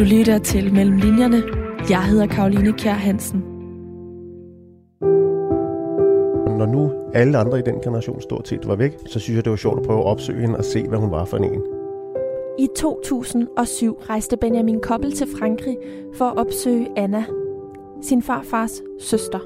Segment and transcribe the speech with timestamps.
[0.00, 1.42] Du lytter til Mellem Linjerne.
[1.90, 3.38] Jeg hedder Karoline Kjær Hansen.
[6.58, 9.50] Når nu alle andre i den generation stort set var væk, så synes jeg, det
[9.50, 11.62] var sjovt at prøve at opsøge hende og se, hvad hun var for en.
[12.58, 15.76] I 2007 rejste Benjamin Koppel til Frankrig
[16.14, 17.24] for at opsøge Anna,
[18.02, 19.38] sin farfars søster.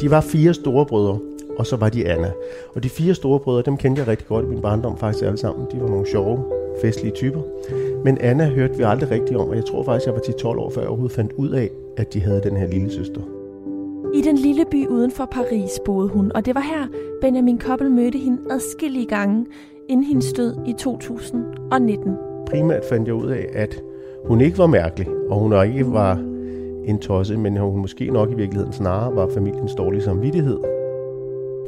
[0.00, 1.18] De var fire store brødre,
[1.58, 2.32] og så var de Anna.
[2.74, 5.38] Og de fire store brødre, dem kendte jeg rigtig godt i min barndom faktisk alle
[5.38, 5.66] sammen.
[5.72, 6.44] De var nogle sjove,
[6.82, 7.42] festlige typer.
[8.06, 10.70] Men Anna hørte vi aldrig rigtigt om, og jeg tror faktisk, jeg var 10-12 år,
[10.70, 13.20] før jeg overhovedet fandt ud af, at de havde den her lille søster.
[14.14, 16.86] I den lille by uden for Paris boede hun, og det var her,
[17.20, 19.46] Benjamin Koppel mødte hende adskillige gange,
[19.88, 22.16] inden hendes død i 2019.
[22.46, 23.82] Primært fandt jeg ud af, at
[24.24, 26.14] hun ikke var mærkelig, og hun ikke var
[26.84, 30.75] en tosse, men hun måske nok i virkeligheden snarere var familiens dårlige samvittighed.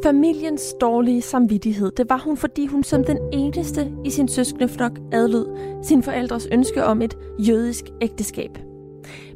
[0.02, 5.46] Familiens dårlige samvittighed, det var hun, fordi hun som den eneste i sin søskendeflok adlød
[5.82, 8.58] sin forældres ønske om et jødisk ægteskab.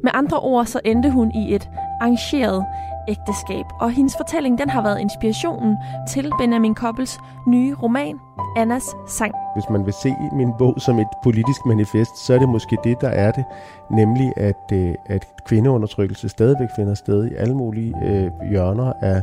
[0.03, 1.69] Med andre ord så endte hun i et
[2.01, 2.65] arrangeret
[3.07, 5.77] ægteskab, og hendes fortælling den har været inspirationen
[6.09, 8.19] til Benjamin Koppels nye roman,
[8.57, 9.33] Annas sang.
[9.55, 13.01] Hvis man vil se min bog som et politisk manifest, så er det måske det,
[13.01, 13.45] der er det,
[13.91, 19.21] nemlig at, øh, at kvindeundertrykkelse stadigvæk finder sted i alle mulige øh, hjørner af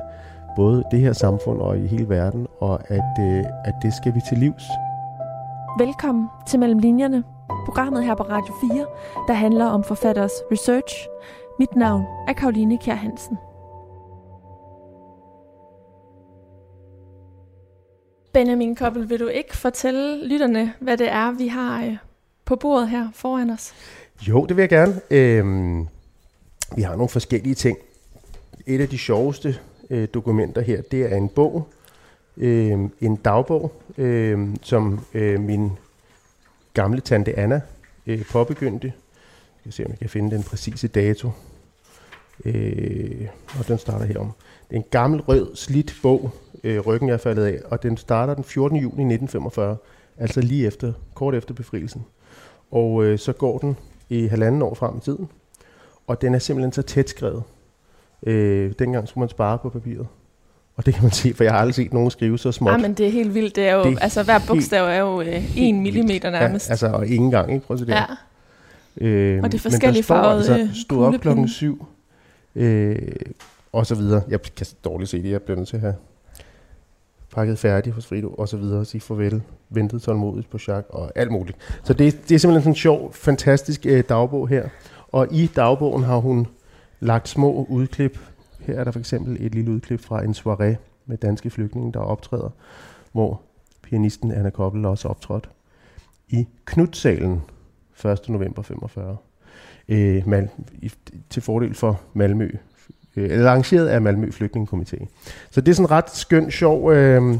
[0.56, 4.20] både det her samfund og i hele verden, og at, øh, at det skal vi
[4.28, 4.64] til livs.
[5.78, 7.24] Velkommen til Mellem Linjerne,
[7.64, 8.86] programmet her på Radio 4,
[9.28, 10.94] der handler om forfatteres research.
[11.58, 13.38] Mit navn er Karoline Kjær Hansen.
[18.32, 21.96] Benjamin Koppel, vil du ikke fortælle lytterne, hvad det er, vi har øh,
[22.44, 23.74] på bordet her foran os?
[24.28, 25.00] Jo, det vil jeg gerne.
[25.10, 25.88] Øhm,
[26.76, 27.78] vi har nogle forskellige ting.
[28.66, 29.58] Et af de sjoveste
[29.90, 31.68] øh, dokumenter her, det er en bog,
[32.36, 35.70] øh, en dagbog, øh, som øh, min
[36.74, 37.60] gamle tante Anna
[38.06, 38.92] øh, påbegyndte.
[39.66, 41.30] Jeg skal se, om jeg kan finde den præcise dato.
[42.44, 44.32] Øh, og den starter herom.
[44.68, 46.30] Det er en gammel, rød, slidt bog,
[46.64, 48.76] øh, ryggen er faldet af, og den starter den 14.
[48.76, 49.76] juni 1945,
[50.18, 52.04] altså lige efter, kort efter befrielsen.
[52.70, 53.76] Og øh, så går den
[54.08, 55.28] i halvanden år frem i tiden,
[56.06, 57.42] og den er simpelthen så tæt skrevet.
[58.22, 60.06] Øh, dengang skulle man spare på papiret.
[60.76, 62.72] Og det kan man se, for jeg har aldrig set nogen skrive så småt.
[62.72, 63.56] Ja, men det er helt vildt.
[63.56, 66.68] Det er jo, det er altså hver bogstav er jo øh, 1 millimeter nærmest.
[66.68, 67.66] Ja, altså, og ingen gang, ikke?
[67.66, 68.04] Prøv at se ja.
[69.00, 71.86] Øh, og det er forskellige farvede altså, stod op klokken syv,
[72.54, 72.98] øh,
[73.72, 74.22] og så videre.
[74.28, 75.94] Jeg kan dårligt se det, jeg bliver nødt til at have
[77.34, 81.30] pakket færdigt hos Frido, og så videre, sige farvel, ventet tålmodigt på Jacques, og alt
[81.30, 81.58] muligt.
[81.84, 84.68] Så det, det er simpelthen sådan en sjov, fantastisk øh, dagbog her.
[85.12, 86.46] Og i dagbogen har hun
[87.00, 88.18] lagt små udklip.
[88.60, 92.00] Her er der for eksempel et lille udklip fra en soirée med danske flygtninge, der
[92.00, 92.50] optræder,
[93.12, 93.40] hvor
[93.82, 95.50] pianisten Anna Koppel også optrådt
[96.28, 97.42] i Knudsalen
[98.04, 98.28] 1.
[98.28, 99.16] november 45.
[99.88, 100.48] Øh, Mal,
[100.82, 100.92] i,
[101.30, 102.50] til fordel for Malmø,
[103.16, 105.06] øh, eller arrangeret af Malmø Flygtningekomité.
[105.50, 107.38] Så det er sådan en ret skøn, sjov, øh,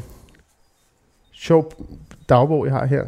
[1.32, 1.72] sjov
[2.28, 3.04] dagbog, jeg har her.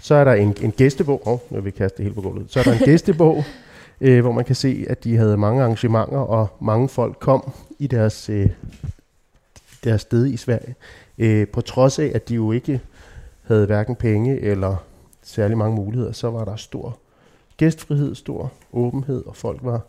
[0.00, 2.50] Så er der en, en gæstebog, oh, nu vil vi kaste det helt på gulvet.
[2.50, 3.44] Så er der en gæstebog,
[4.00, 7.86] øh, hvor man kan se, at de havde mange arrangementer, og mange folk kom i
[7.86, 8.50] deres, øh,
[9.84, 10.74] deres sted i Sverige.
[11.18, 12.80] Øh, på trods af, at de jo ikke
[13.42, 14.76] havde hverken penge eller
[15.22, 16.98] særlig mange muligheder, så var der stor
[17.56, 19.80] gæstfrihed, stor åbenhed, og folk var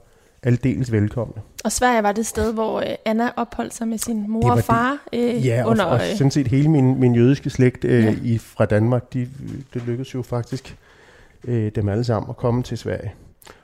[0.44, 1.42] aldeles velkomne.
[1.64, 4.98] Og Sverige var det sted, hvor øh, Anna opholdt sig med sin mor og far
[5.14, 5.86] øh, ja, under...
[5.86, 8.16] og, og øh, sådan set hele min, min jødiske slægt øh, ja.
[8.24, 9.30] i, fra Danmark, de,
[9.74, 10.78] det lykkedes jo faktisk
[11.44, 13.14] øh, dem alle sammen at komme til Sverige.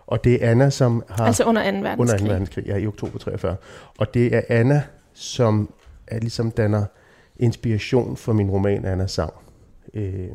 [0.07, 1.25] Og det er Anna, som har...
[1.25, 1.77] Altså under 2.
[1.77, 1.99] verdenskrig.
[1.99, 2.25] Under 2.
[2.25, 3.55] verdenskrig, ja, i oktober 43.
[3.97, 4.83] Og det er Anna,
[5.13, 5.69] som
[6.07, 6.85] er ligesom danner
[7.37, 9.33] inspiration for min roman Anna Sang.
[9.93, 10.29] Øh,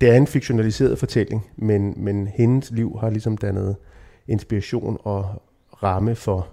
[0.00, 3.76] det er en fiktionaliseret fortælling, men, men hendes liv har ligesom dannet
[4.28, 5.42] inspiration og
[5.82, 6.48] ramme for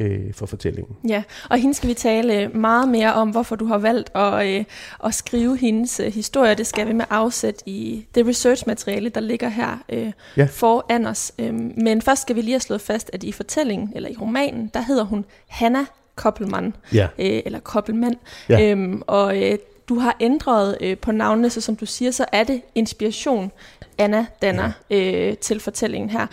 [0.00, 0.96] øh, for fortællingen.
[1.08, 4.64] Ja, og hende skal vi tale meget mere om, hvorfor du har valgt at, øh,
[5.04, 6.54] at skrive hendes øh, historie.
[6.54, 10.48] Det skal vi med afsæt i det research-materiale, der ligger her øh, ja.
[10.50, 11.32] for Anders.
[11.38, 14.70] Øh, men først skal vi lige have slået fast, at i fortællingen, eller i romanen,
[14.74, 15.84] der hedder hun Hanna
[16.14, 17.08] Koppelmann, ja.
[17.18, 18.16] øh, eller Koppelmann.
[18.48, 18.70] Ja.
[18.70, 19.58] Øhm, og øh,
[19.88, 23.52] du har ændret øh, på navnene, så som du siger, så er det inspiration,
[23.98, 24.96] Anna danner ja.
[24.96, 26.26] øh, til fortællingen her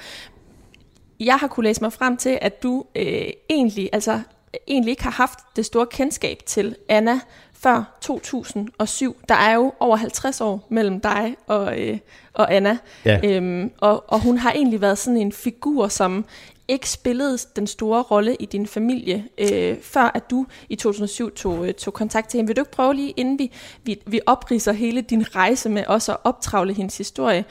[1.20, 4.22] jeg har kunne læse mig frem til, at du øh, egentlig, altså,
[4.68, 7.20] egentlig ikke har haft det store kendskab til Anna
[7.54, 9.16] før 2007.
[9.30, 11.98] Der er jo over 50 år mellem dig og, øh,
[12.34, 12.78] og Anna.
[13.06, 13.20] Ja.
[13.24, 16.26] Øhm, og, og hun har egentlig været sådan en figur, som
[16.68, 21.68] ikke spillede den store rolle i din familie, øh, før at du i 2007 tog,
[21.68, 22.48] øh, tog kontakt til hende.
[22.48, 23.52] Vil du ikke prøve lige, inden vi,
[23.84, 27.46] vi, vi opriser hele din rejse med også at optravle hendes historie,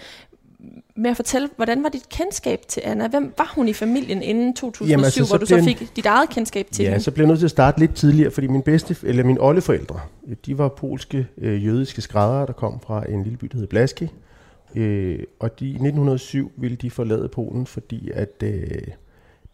[0.96, 3.08] med at fortælle, hvordan var dit kendskab til Anna?
[3.08, 6.28] Hvem var hun i familien inden 2007, Jamen, altså, hvor du så fik dit eget
[6.28, 7.04] kendskab til ja, hende?
[7.04, 10.00] så blev jeg nødt til at starte lidt tidligere, fordi min bedste, eller mine oldeforældre,
[10.46, 14.08] de var polske øh, jødiske skræddere, der kom fra en lille by, der hed Blaski.
[14.74, 18.68] Øh, og de, i 1907 ville de forlade Polen, fordi at øh,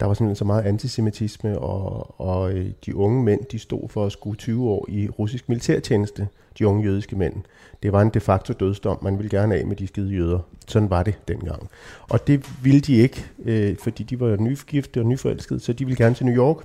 [0.00, 4.06] der var simpelthen så meget antisemitisme, og, og øh, de unge mænd, de stod for
[4.06, 7.34] at skulle 20 år i russisk militærtjeneste, de unge jødiske mænd.
[7.82, 8.98] Det var en de facto dødsdom.
[9.02, 10.38] Man ville gerne af med de skide jøder.
[10.68, 11.70] Sådan var det dengang.
[12.10, 16.04] Og det ville de ikke, øh, fordi de var nygifte og nyforelskede, så de ville
[16.04, 16.56] gerne til New York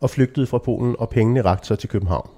[0.00, 2.30] og flygtede fra Polen, og pengene rakte sig til København.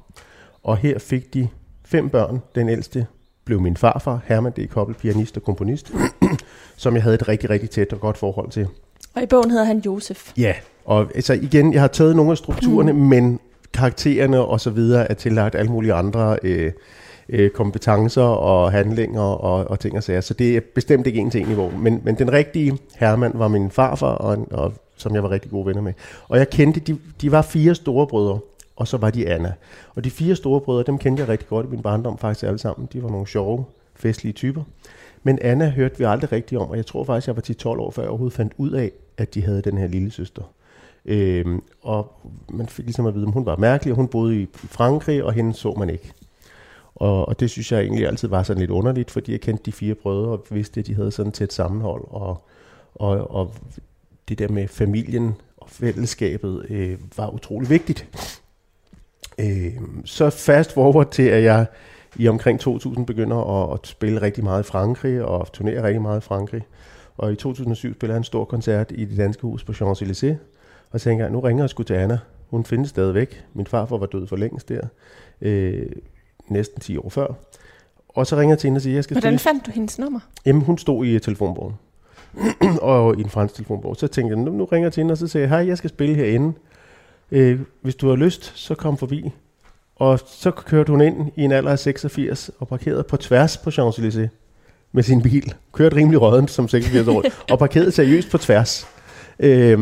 [0.62, 1.48] Og her fik de
[1.84, 2.40] fem børn.
[2.54, 3.06] Den ældste
[3.44, 4.68] blev min farfar, Herman D.
[4.70, 5.92] Koppel, pianist og komponist,
[6.76, 8.68] som jeg havde et rigtig, rigtig tæt og godt forhold til.
[9.14, 10.32] Og i bogen hedder han Josef.
[10.36, 10.54] Ja,
[10.84, 12.98] og altså igen, jeg har taget nogle af strukturerne, mm.
[12.98, 13.40] men
[13.74, 16.72] karaktererne og så videre er tillagt alle mulige andre øh,
[17.28, 20.20] øh, kompetencer og handlinger og, og ting og sager.
[20.20, 21.72] Så det er bestemt ikke en til en niveau.
[21.78, 25.66] Men, men den rigtige Herman var min farfar, og, og, som jeg var rigtig gode
[25.66, 25.92] venner med.
[26.28, 28.38] Og jeg kendte, de, de var fire store brødre,
[28.76, 29.52] og så var de Anna.
[29.94, 32.58] Og de fire store brødre, dem kendte jeg rigtig godt i min barndom faktisk alle
[32.58, 32.88] sammen.
[32.92, 33.64] De var nogle sjove,
[33.94, 34.62] festlige typer.
[35.22, 37.90] Men Anna hørte vi aldrig rigtigt om, og jeg tror faktisk, jeg var 10-12 år,
[37.90, 40.42] før jeg overhovedet fandt ud af, at de havde den her lille søster.
[41.04, 42.12] Øhm, og
[42.48, 45.32] man fik ligesom at vide, at hun var mærkelig, og hun boede i Frankrig, og
[45.32, 46.12] hende så man ikke.
[46.94, 49.72] Og, og det synes jeg egentlig altid var sådan lidt underligt, fordi jeg kendte de
[49.72, 52.46] fire brødre, og vidste, at de havde sådan tæt sammenhold, og,
[52.94, 53.54] og, og
[54.28, 58.08] det der med familien og fællesskabet øh, var utrolig vigtigt.
[59.38, 59.72] Øh,
[60.04, 61.66] så fast forward til, at jeg
[62.16, 66.20] i omkring 2000 begynder at, at spille rigtig meget i Frankrig, og turnere rigtig meget
[66.20, 66.62] i Frankrig.
[67.16, 70.34] Og i 2007 spiller jeg en stor koncert i det danske hus på Champs-Élysées,
[70.90, 72.18] og tænker jeg, nu ringer jeg sgu til Anna.
[72.48, 73.44] Hun findes stadigvæk.
[73.54, 74.80] Min farfar var død for længst der.
[75.40, 75.86] Øh,
[76.48, 77.26] næsten 10 år før.
[78.08, 79.52] Og så ringer jeg til hende og siger, jeg skal Hvordan spille.
[79.52, 80.20] fandt du hendes nummer?
[80.46, 81.74] Jamen, hun stod i telefonbogen.
[82.82, 83.96] og i en fransk telefonbog.
[83.96, 85.78] Så tænkte jeg, nu, nu ringer jeg til hende, og så siger jeg, hej, jeg
[85.78, 86.52] skal spille herinde.
[87.30, 89.32] Øh, hvis du har lyst, så kom forbi.
[90.00, 93.70] Og så kørte hun ind i en alder af 86 og parkerede på tværs på
[93.70, 94.28] Champs-Élysées
[94.92, 95.54] med sin bil.
[95.72, 98.86] Kørte rimelig rødden som 86 år og parkerede seriøst på tværs
[99.38, 99.78] øh,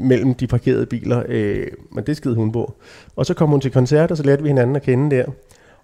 [0.00, 1.22] mellem de parkerede biler.
[1.28, 2.74] Øh, men det skide hun på.
[3.16, 5.24] Og så kom hun til koncert, og så lærte vi hinanden at kende der.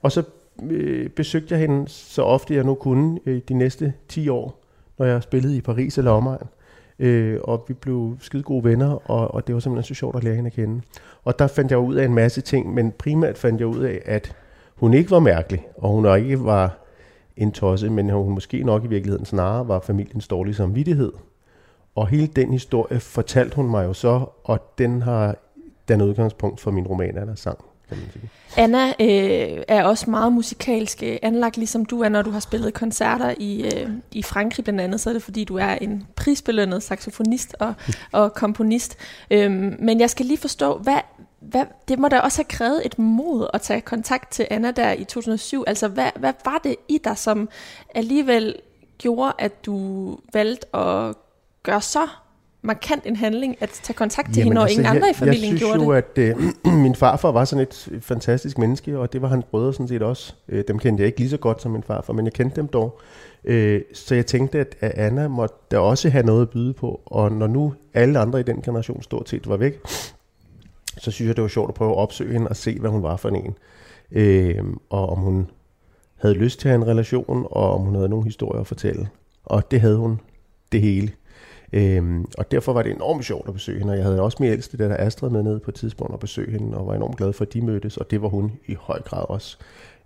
[0.03, 0.23] Og så
[0.71, 4.65] øh, besøgte jeg hende så ofte jeg nu kunne øh, de næste 10 år,
[4.99, 6.47] når jeg spillede i Paris eller omegn.
[6.99, 10.25] Øh, og vi blev skide gode venner, og, og det var simpelthen så sjovt at
[10.25, 10.81] lære hende at kende.
[11.25, 14.03] Og der fandt jeg ud af en masse ting, men primært fandt jeg ud af,
[14.05, 14.37] at
[14.77, 16.79] hun ikke var mærkelig, og hun ikke var
[17.37, 21.13] en tosse, men hun måske nok i virkeligheden snarere var familiens dårlige samvittighed.
[21.95, 25.37] Og hele den historie fortalte hun mig jo så, og den har
[25.89, 28.31] den udgangspunkt for min roman, Anna sang kan man sige.
[28.57, 32.75] Anna øh, er også meget musikalsk øh, anlagt, ligesom du er, når du har spillet
[32.75, 36.83] koncerter i, øh, i Frankrig blandt andet, så er det fordi, du er en prisbelønnet
[36.83, 37.75] saxofonist og,
[38.13, 38.97] og komponist.
[39.31, 40.99] Øhm, men jeg skal lige forstå, hvad,
[41.51, 44.93] hvad, det må da også have krævet et mod at tage kontakt til Anna der
[44.93, 45.65] i 2007.
[45.67, 47.49] Altså, hvad, hvad var det i dig, som
[47.95, 48.57] alligevel
[48.99, 51.15] gjorde, at du valgte at
[51.63, 52.09] gøre så
[52.63, 55.53] markant en handling at tage kontakt til Jamen hende, og altså, ingen andre i familien
[55.53, 56.17] jeg gjorde jo, det?
[56.17, 59.29] Jeg synes jo, at øh, min farfar var sådan et fantastisk menneske, og det var
[59.29, 60.35] hans brødre sådan set også.
[60.49, 62.69] Øh, dem kendte jeg ikke lige så godt som min farfar, men jeg kendte dem
[62.69, 63.01] dog.
[63.45, 67.01] Øh, så jeg tænkte, at, at Anna måtte da også have noget at byde på,
[67.07, 69.81] og når nu alle andre i den generation stort set var væk,
[70.99, 73.03] så synes jeg, det var sjovt at prøve at opsøge hende og se, hvad hun
[73.03, 73.57] var for en.
[74.13, 75.51] Øh, og om hun
[76.17, 79.09] havde lyst til at have en relation, og om hun havde nogle historier at fortælle.
[79.45, 80.21] Og det havde hun
[80.73, 81.13] det hele.
[81.73, 84.51] Øhm, og derfor var det enormt sjovt at besøge hende, og jeg havde også min
[84.51, 87.33] ældste der Astrid med ned på et tidspunkt at besøge hende, og var enormt glad
[87.33, 89.57] for, at de mødtes, og det var hun i høj grad også,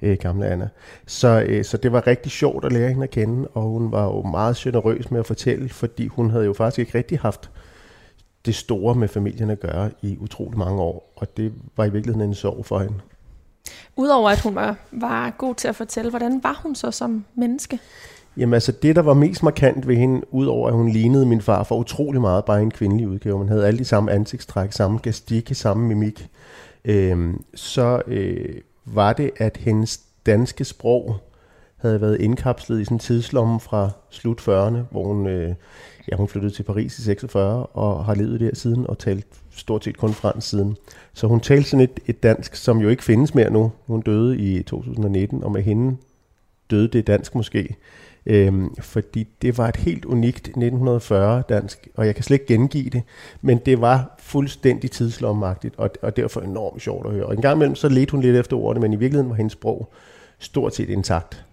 [0.02, 0.68] øh, gamle Anna.
[1.06, 4.04] Så, øh, så det var rigtig sjovt at lære hende at kende, og hun var
[4.04, 7.50] jo meget generøs med at fortælle, fordi hun havde jo faktisk ikke rigtig haft
[8.48, 12.28] det store med familien at gøre i utrolig mange år, og det var i virkeligheden
[12.28, 12.94] en sorg for hende.
[13.96, 17.78] Udover at hun var, var god til at fortælle, hvordan var hun så som menneske?
[18.36, 21.62] Jamen altså, det der var mest markant ved hende, udover at hun lignede min far
[21.62, 25.54] for utrolig meget, bare en kvindelig udgave, man havde alle de samme ansigtstræk, samme gestikke,
[25.54, 26.28] samme mimik,
[26.84, 31.16] øhm, så øh, var det, at hendes danske sprog
[31.76, 35.54] havde været indkapslet i sådan en tidslomme fra slut 40'erne, hvor hun, øh,
[36.10, 39.84] ja, hun flyttede til Paris i 46 og har levet der siden og talt stort
[39.84, 40.76] set kun fransk siden.
[41.14, 43.72] Så hun talte sådan et, et dansk, som jo ikke findes mere nu.
[43.86, 45.96] Hun døde i 2019, og med hende
[46.70, 47.76] døde det dansk måske.
[48.26, 52.90] Øhm, fordi det var et helt unikt 1940 dansk, og jeg kan slet ikke gengive
[52.90, 53.02] det,
[53.42, 57.26] men det var fuldstændig tidslommagtigt, og, og derfor enormt sjovt at høre.
[57.26, 59.52] Og en gang imellem så ledte hun lidt efter ordene, men i virkeligheden var hendes
[59.52, 59.92] sprog
[60.38, 61.44] stort set intakt.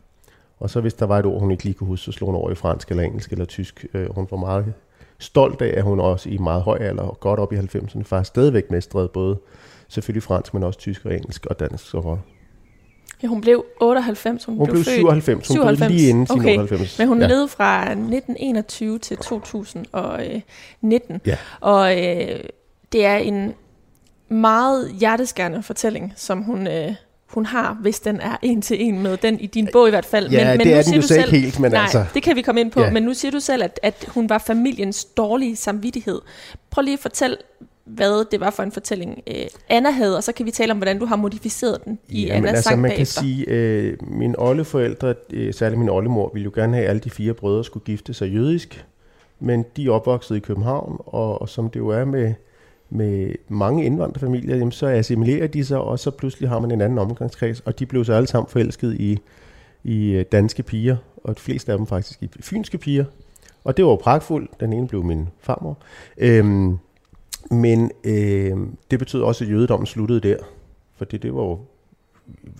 [0.60, 2.36] Og så hvis der var et ord, hun ikke lige kunne huske, så slog hun
[2.36, 3.86] over i fransk eller engelsk eller tysk.
[3.94, 4.74] Øh, hun var meget
[5.20, 8.28] stolt af, at hun også i meget høj alder og godt op i 90'erne faktisk
[8.28, 9.38] stadigvæk mestrede både
[9.88, 12.20] selvfølgelig fransk, men også tysk og engelsk og dansk så godt.
[13.24, 14.46] Ja, hun blev 98.
[14.46, 15.48] Hun, hun blev, blev 97.
[15.48, 15.80] Hun 97.
[15.80, 16.58] blev lige inden sin okay.
[16.58, 17.00] 98.
[17.00, 17.28] Men hun ja.
[17.28, 21.22] levede fra 1921 til 2019.
[21.26, 21.38] Ja.
[21.60, 22.40] Og øh,
[22.92, 23.54] det er en
[24.30, 26.94] meget hjerteskærende fortælling, som hun, øh,
[27.28, 30.06] hun har, hvis den er en til en med den i din bog i hvert
[30.06, 30.30] fald.
[30.30, 32.06] Ja, men, men det nu er den jo selv, ikke helt, men nej, altså...
[32.14, 32.92] det kan vi komme ind på, ja.
[32.92, 36.22] men nu siger du selv, at, at hun var familiens dårlige samvittighed.
[36.70, 37.38] Prøv lige at fortælle,
[37.86, 40.78] hvad det var for en fortælling, øh, Anna havde, og så kan vi tale om,
[40.78, 43.22] hvordan du har modificeret den i ja, Annas altså, sang man bagefter.
[43.22, 47.00] kan sige, øh, mine oldeforældre, øh, særligt min oldemor, ville jo gerne have, at alle
[47.00, 48.86] de fire brødre skulle gifte sig jødisk,
[49.40, 52.34] men de er opvokset i København, og, og som det jo er med,
[52.90, 57.00] med mange indvandrerfamilier, jamen, så assimilerer de sig, og så pludselig har man en anden
[57.00, 59.20] omgangskreds, og de blev så alle sammen forelsket i,
[59.84, 63.06] i øh, danske piger, og de fleste af dem faktisk i fynske piger,
[63.64, 64.60] og det var jo pragtfuldt.
[64.60, 65.78] Den ene blev min farmor.
[66.18, 66.78] Øhm,
[67.52, 70.38] men øhm, det betød også, at jødedommen sluttede der.
[70.98, 71.60] For det var jo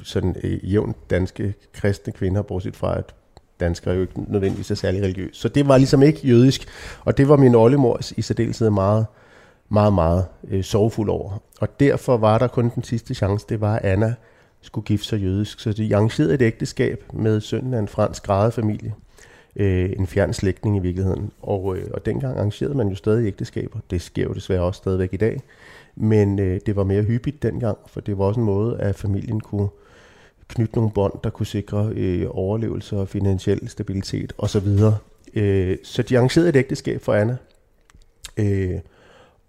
[0.04, 3.16] sådan øh, jævnt danske kristne kvinder, bortset fra at
[3.60, 5.42] danskere jo ikke nødvendigvis er særlig religiøse.
[5.42, 6.68] Så det var ligesom ikke jødisk,
[7.06, 9.06] og det var min oldemor i særdeleshed meget,
[9.70, 11.42] meget, meget øh, sorgfuld over.
[11.60, 14.16] Og derfor var der kun den sidste chance, det var, at Anna
[14.62, 15.60] skulle gifte sig jødisk.
[15.60, 18.94] Så de arrangerede et ægteskab med sønnen af en fransk grædefamilie
[19.56, 21.32] øh, en fjern slægtning i virkeligheden.
[21.42, 23.80] Og, øh, og dengang arrangerede man jo stadig ægteskaber.
[23.90, 25.42] Det sker jo desværre også stadigvæk i dag.
[25.96, 29.42] Men øh, det var mere hyppigt dengang, for det var også en måde, at familien
[29.42, 29.70] kunne
[30.48, 34.68] knytte nogle bånd, der kunne sikre øh, overlevelse og finansiel stabilitet osv.
[35.34, 37.38] Øh, så de arrangerede et ægteskab for Anna.
[38.38, 38.80] Øh,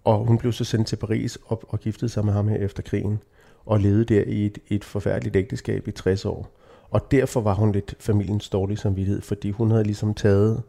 [0.07, 2.83] og hun blev så sendt til Paris og, og giftede sig med ham her efter
[2.83, 3.19] krigen,
[3.65, 6.49] og levede der i et, et forfærdeligt ægteskab i 60 år.
[6.89, 10.63] Og derfor var hun lidt familiens dårlige samvittighed, fordi hun havde ligesom taget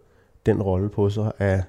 [0.47, 1.63] den rolle på sig af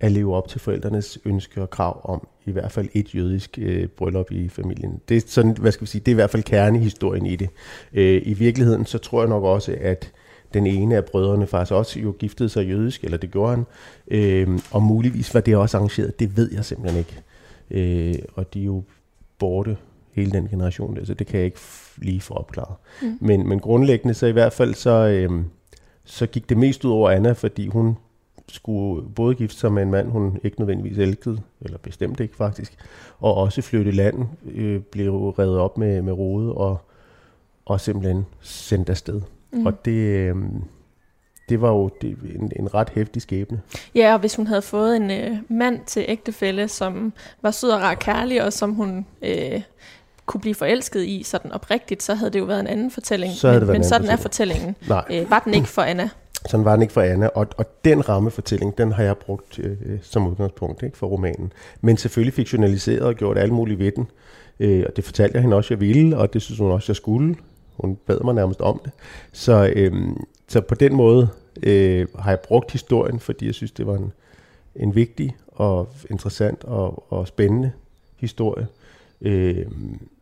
[0.00, 3.88] at leve op til forældrenes ønske og krav om i hvert fald et jødisk øh,
[3.88, 5.00] bryllup i familien.
[5.08, 7.50] Det er sådan, hvad skal vi sige, det er i hvert fald kernehistorien i det.
[7.92, 10.12] Øh, I virkeligheden så tror jeg nok også, at
[10.54, 13.66] den ene af brødrene faktisk også jo giftede sig jødisk, eller det gjorde han,
[14.08, 17.22] øh, og muligvis var det også arrangeret, det ved jeg simpelthen ikke.
[17.70, 18.82] Øh, og de er jo
[19.38, 19.76] borte
[20.12, 21.60] hele den generation der, så det kan jeg ikke
[21.96, 22.74] lige få opklaret.
[23.02, 23.18] Mm.
[23.20, 25.44] Men, men grundlæggende så i hvert fald så, øhm,
[26.04, 27.96] så gik det mest ud over Anna, fordi hun
[28.48, 32.76] skulle både gifte sig med en mand, hun ikke nødvendigvis elskede, eller bestemt ikke faktisk,
[33.18, 36.80] og også flytte landet, øh, blev reddet op med, med rode og,
[37.64, 39.20] og simpelthen sendt afsted.
[39.52, 39.66] Mm.
[39.66, 40.36] Og det, øh,
[41.48, 43.60] det var jo det, en, en ret hæftig skæbne.
[43.94, 47.80] Ja, og hvis hun havde fået en øh, mand til ægtefælle, som var sød og
[47.80, 49.62] rar kærlig, og som hun øh,
[50.26, 53.32] kunne blive forelsket i sådan oprigtigt, så havde det jo været en anden fortælling.
[53.32, 54.12] Så men, men sådan fortælling.
[54.12, 54.76] er fortællingen.
[55.10, 56.08] Øh, var den ikke for Anna?
[56.48, 59.76] Sådan var den ikke for Anna, og, og den rammefortælling, den har jeg brugt øh,
[60.02, 61.52] som udgangspunkt ikke, for romanen.
[61.80, 64.06] Men selvfølgelig fiktionaliseret og gjort alt muligt ved den.
[64.60, 66.96] Øh, og det fortalte jeg hende også, jeg ville, og det synes hun også, jeg
[66.96, 67.34] skulle.
[67.76, 68.92] Hun bad mig nærmest om det.
[69.32, 69.92] Så, øh,
[70.48, 71.28] så på den måde
[71.62, 74.12] øh, har jeg brugt historien, fordi jeg synes, det var en,
[74.76, 77.72] en vigtig og interessant og, og spændende
[78.16, 78.66] historie.
[79.20, 79.66] Øh,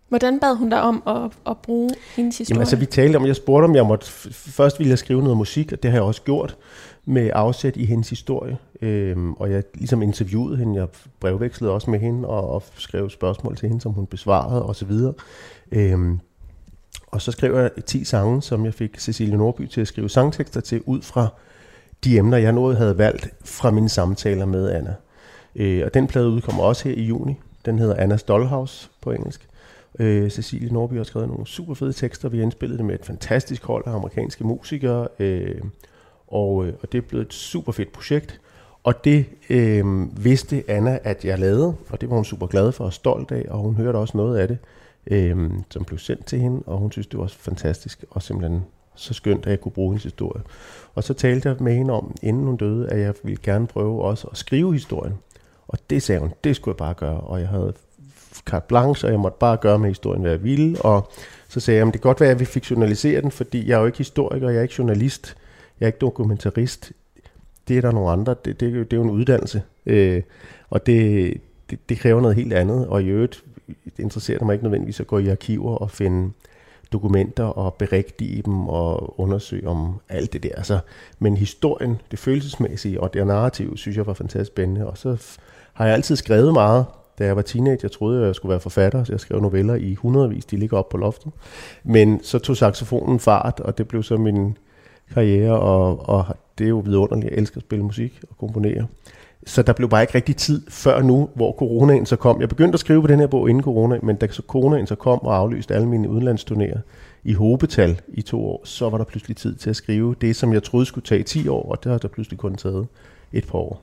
[0.09, 2.55] Hvordan bad hun dig om at, at bruge hendes historie?
[2.55, 5.37] Jamen altså, vi talte om, jeg spurgte om, jeg måtte, først ville jeg skrive noget
[5.37, 6.57] musik, og det har jeg også gjort,
[7.05, 8.59] med afsæt i hendes historie.
[8.83, 10.89] Øhm, og jeg ligesom interviewede hende, jeg
[11.21, 14.93] brevvekslede også med hende, og, og skrev spørgsmål til hende, som hun besvarede, osv.
[15.73, 16.21] Øhm,
[17.07, 20.61] og så skrev jeg 10 sange, som jeg fik Cecilie Norby til at skrive sangtekster
[20.61, 21.29] til, ud fra
[22.05, 24.95] de emner, jeg nåede havde valgt fra mine samtaler med Anna.
[25.57, 27.37] Øh, og den plade udkommer også her i juni.
[27.65, 29.49] Den hedder Annas Dollhouse på engelsk.
[29.99, 32.29] Øh, Cecilie Norby har skrevet nogle super fede tekster.
[32.29, 35.09] Vi har indspillet det med et fantastisk hold af amerikanske musikere.
[35.19, 35.61] Øh,
[36.29, 38.41] og, øh, og det er blevet et super fedt projekt.
[38.85, 39.85] Og det øh,
[40.25, 43.47] vidste Anna, at jeg lavede, og det var hun super glad for og stolt af,
[43.49, 44.59] og hun hørte også noget af det,
[45.11, 48.63] øh, som blev sendt til hende, og hun synes, det var fantastisk og simpelthen
[48.95, 50.43] så skønt, at jeg kunne bruge hendes historie.
[50.95, 54.03] Og så talte jeg med hende om, inden hun døde, at jeg ville gerne prøve
[54.03, 55.15] også at skrive historien.
[55.69, 57.73] Og det sagde hun, det skulle jeg bare gøre, og jeg havde
[58.47, 60.83] carte blanche, og jeg måtte bare gøre med historien, hvad jeg ville.
[60.83, 61.11] Og
[61.49, 63.81] så sagde jeg, at det kan godt være, at vi fiktionaliserer den, fordi jeg er
[63.81, 65.37] jo ikke historiker, jeg er ikke journalist,
[65.81, 66.93] jeg er ikke dokumentarist.
[67.69, 70.23] Det er der nogle andre, det, det, det er jo en uddannelse, øh,
[70.71, 71.35] og det,
[71.71, 72.87] det, det kræver noget helt andet.
[72.87, 73.45] Og i øvrigt
[73.85, 76.31] det interesserer mig ikke nødvendigvis at gå i arkiver og finde
[76.93, 80.55] dokumenter og berigtige dem og undersøge om alt det der.
[80.57, 80.79] Altså,
[81.19, 84.87] men historien, det følelsesmæssige og det narrative, synes jeg var fantastisk spændende.
[84.87, 85.17] Og så
[85.73, 86.85] har jeg altid skrevet meget,
[87.19, 89.75] da jeg var teenager, troede jeg, troede jeg skulle være forfatter, så jeg skrev noveller
[89.75, 91.33] i hundredvis, de ligger op på loftet.
[91.85, 94.57] Men så tog saxofonen fart, og det blev så min
[95.15, 96.25] karriere, og, og
[96.59, 97.31] det er jo vidunderligt.
[97.31, 98.87] Jeg elsker at spille musik og komponere.
[99.47, 102.41] Så der blev bare ikke rigtig tid før nu, hvor coronaen så kom.
[102.41, 104.95] Jeg begyndte at skrive på den her bog inden corona, men da så coronaen så
[104.95, 106.79] kom og aflyste alle mine udenlandsturnéer
[107.25, 110.53] i hobetal i to år, så var der pludselig tid til at skrive det, som
[110.53, 112.87] jeg troede skulle tage 10 år, og det har der pludselig kun taget
[113.33, 113.83] et par år.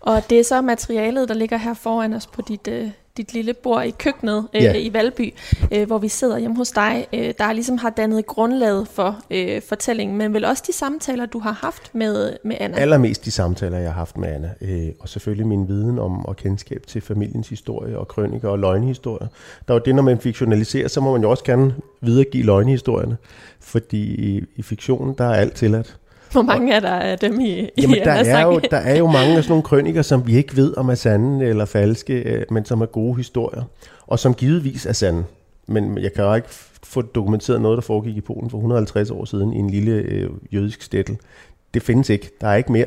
[0.00, 3.54] Og det er så materialet, der ligger her foran os på dit, øh, dit lille
[3.54, 4.74] bord i køkkenet øh, ja.
[4.74, 5.34] i Valby,
[5.72, 9.62] øh, hvor vi sidder hjemme hos dig, øh, der ligesom har dannet grundlaget for øh,
[9.62, 12.78] fortællingen, men vel også de samtaler, du har haft med, med Anna?
[12.78, 16.36] Allermest de samtaler, jeg har haft med Anna, øh, og selvfølgelig min viden om og
[16.36, 19.28] kendskab til familiens historie og krøniker og løgnehistorier.
[19.68, 23.16] Der er jo det, når man fiktionaliserer, så må man jo også gerne videregive løgnehistorierne,
[23.60, 25.96] fordi i, i fiktionen, der er alt tilladt.
[26.36, 29.06] Hvor mange er der af dem i, i Jamen, der er, jo, der er jo
[29.06, 32.44] mange af sådan nogle krøniker, som vi ikke ved om er sande eller falske, øh,
[32.50, 33.62] men som er gode historier,
[34.06, 35.24] og som givetvis er sande.
[35.66, 36.48] Men jeg kan jo ikke
[36.82, 40.30] få dokumenteret noget, der foregik i Polen for 150 år siden i en lille øh,
[40.52, 41.16] jødisk stættel.
[41.74, 42.30] Det findes ikke.
[42.40, 42.86] Der er ikke mere.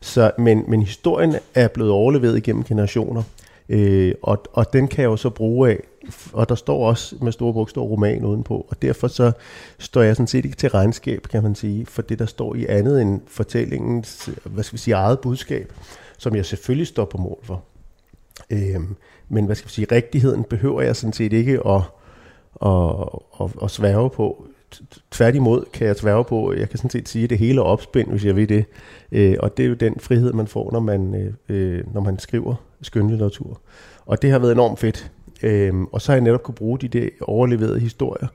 [0.00, 3.22] Så, men, men historien er blevet overlevet igennem generationer.
[3.68, 5.78] Øh, og, og den kan jeg jo så bruge af,
[6.32, 9.32] og der står også med store bogstaver roman udenpå, og derfor så
[9.78, 12.66] står jeg sådan set ikke til regnskab, kan man sige, for det der står i
[12.66, 15.72] andet end fortællingens, hvad skal vi sige, eget budskab,
[16.18, 17.62] som jeg selvfølgelig står på mål for.
[18.50, 18.96] Øhm,
[19.28, 21.82] men hvad skal vi sige, rigtigheden behøver jeg sådan set ikke at,
[22.66, 23.08] at,
[23.40, 24.44] at, at sværge på.
[25.10, 28.10] Tværtimod kan jeg sværge på, jeg kan sådan set sige, at det hele er opspændt,
[28.10, 28.64] hvis jeg vil det.
[29.12, 32.18] Øh, og det er jo den frihed, man får, når man, øh, øh når man
[32.18, 33.60] skriver skønlitteratur.
[34.06, 35.10] Og det har været enormt fedt.
[35.42, 38.28] Øhm, og så har jeg netop kunne bruge de der overleverede historier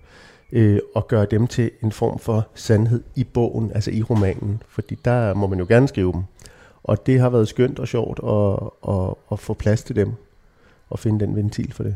[0.51, 4.63] øh, og gøre dem til en form for sandhed i bogen, altså i romanen.
[4.67, 6.21] Fordi der må man jo gerne skrive dem.
[6.83, 10.11] Og det har været skønt og sjovt at, at, at få plads til dem
[10.89, 11.95] og finde den ventil for det.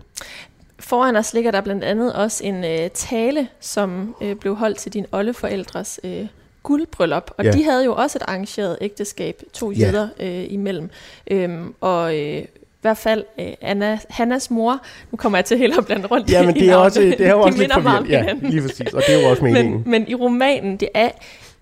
[0.79, 4.93] Foran os ligger der blandt andet også en øh, tale, som øh, blev holdt til
[4.93, 6.27] din oldeforældres øh,
[6.63, 7.51] guldbryllup, og ja.
[7.51, 9.85] de havde jo også et arrangeret ægteskab, to ja.
[9.85, 10.89] jøder øh, imellem.
[11.31, 12.45] Øhm, og øh,
[12.81, 16.45] hvert fald øh, Anna, Hannas mor, nu kommer jeg til helt at blande rundt Ja,
[16.45, 18.09] men det er, også, det er jo også de lidt forvirrende.
[18.09, 19.73] Ja, lige præcis, og det er jo også meningen.
[19.73, 21.09] Men, men i romanen, det er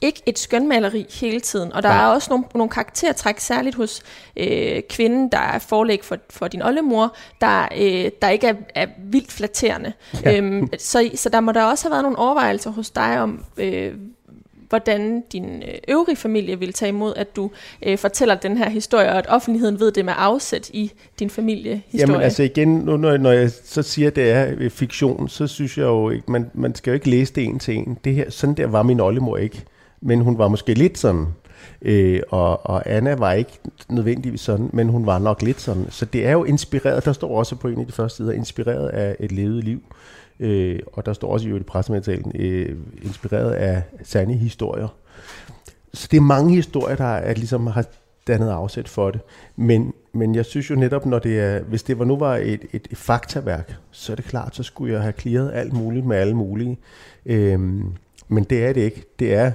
[0.01, 2.01] ikke et skønmaleri hele tiden, og der ja.
[2.01, 4.01] er også nogle, nogle karaktertræk, særligt hos
[4.37, 8.87] øh, kvinden, der er forlæg for, for din oldemor, der, øh, der ikke er, er
[8.97, 9.93] vildt flatterende.
[10.23, 10.37] Ja.
[10.37, 13.93] Øhm, så, så der må der også have været nogle overvejelser hos dig om, øh,
[14.69, 17.51] hvordan din øh, øvrige familie vil tage imod, at du
[17.85, 22.01] øh, fortæller den her historie, og at offentligheden ved det med afsæt i din familiehistorie.
[22.01, 25.47] Jamen altså igen, nu, når, når jeg så siger, at det er øh, fiktion, så
[25.47, 27.97] synes jeg jo ikke, man, man skal jo ikke læse det en til en.
[28.03, 29.63] Det her, sådan der var min oldemor ikke,
[30.01, 31.25] men hun var måske lidt sådan.
[31.81, 33.51] Øh, og, og Anna var ikke
[33.89, 35.85] nødvendigvis sådan, men hun var nok lidt sådan.
[35.89, 38.87] Så det er jo inspireret, der står også på en af de første sider, inspireret
[38.87, 39.81] af et levet liv.
[40.39, 44.87] Øh, og der står også i pressematerialen, øh, inspireret af sande historier.
[45.93, 47.85] Så det er mange historier, der er, ligesom har
[48.27, 49.21] dannet afsæt for det.
[49.55, 52.65] Men, men jeg synes jo netop, når det er, hvis det var nu var et,
[52.71, 56.17] et, et faktaværk, så er det klart, så skulle jeg have klaret alt muligt med
[56.17, 56.77] alle mulige.
[57.25, 57.93] Øhm,
[58.27, 59.03] men det er det ikke.
[59.19, 59.51] Det er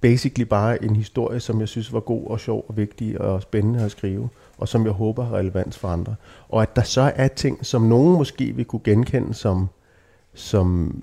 [0.00, 3.84] basically bare en historie, som jeg synes var god og sjov og vigtig og spændende
[3.84, 6.14] at skrive og som jeg håber har relevans for andre.
[6.48, 9.68] Og at der så er ting, som nogen måske vil kunne genkende som,
[10.34, 10.94] som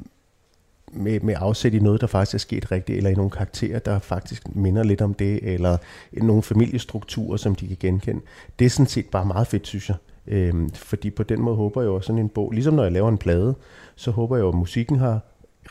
[0.93, 3.99] med, med afsæt i noget, der faktisk er sket rigtigt, eller i nogle karakterer, der
[3.99, 5.77] faktisk minder lidt om det, eller
[6.11, 8.21] nogle familiestrukturer, som de kan genkende.
[8.59, 9.97] Det er sådan set bare meget fedt, synes jeg.
[10.27, 13.09] Øhm, fordi på den måde håber jeg jo sådan en bog, ligesom når jeg laver
[13.09, 13.55] en plade,
[13.95, 15.19] så håber jeg jo, at musikken har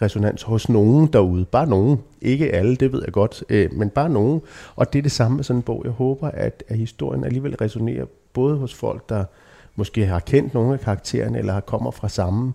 [0.02, 1.44] resonans hos nogen derude.
[1.44, 1.98] Bare nogen.
[2.20, 4.40] Ikke alle, det ved jeg godt, øh, men bare nogen.
[4.76, 5.82] Og det er det samme med sådan en bog.
[5.84, 9.24] Jeg håber, at, at historien alligevel resonerer både hos folk, der
[9.76, 12.52] måske har kendt nogle af karaktererne, eller kommer fra samme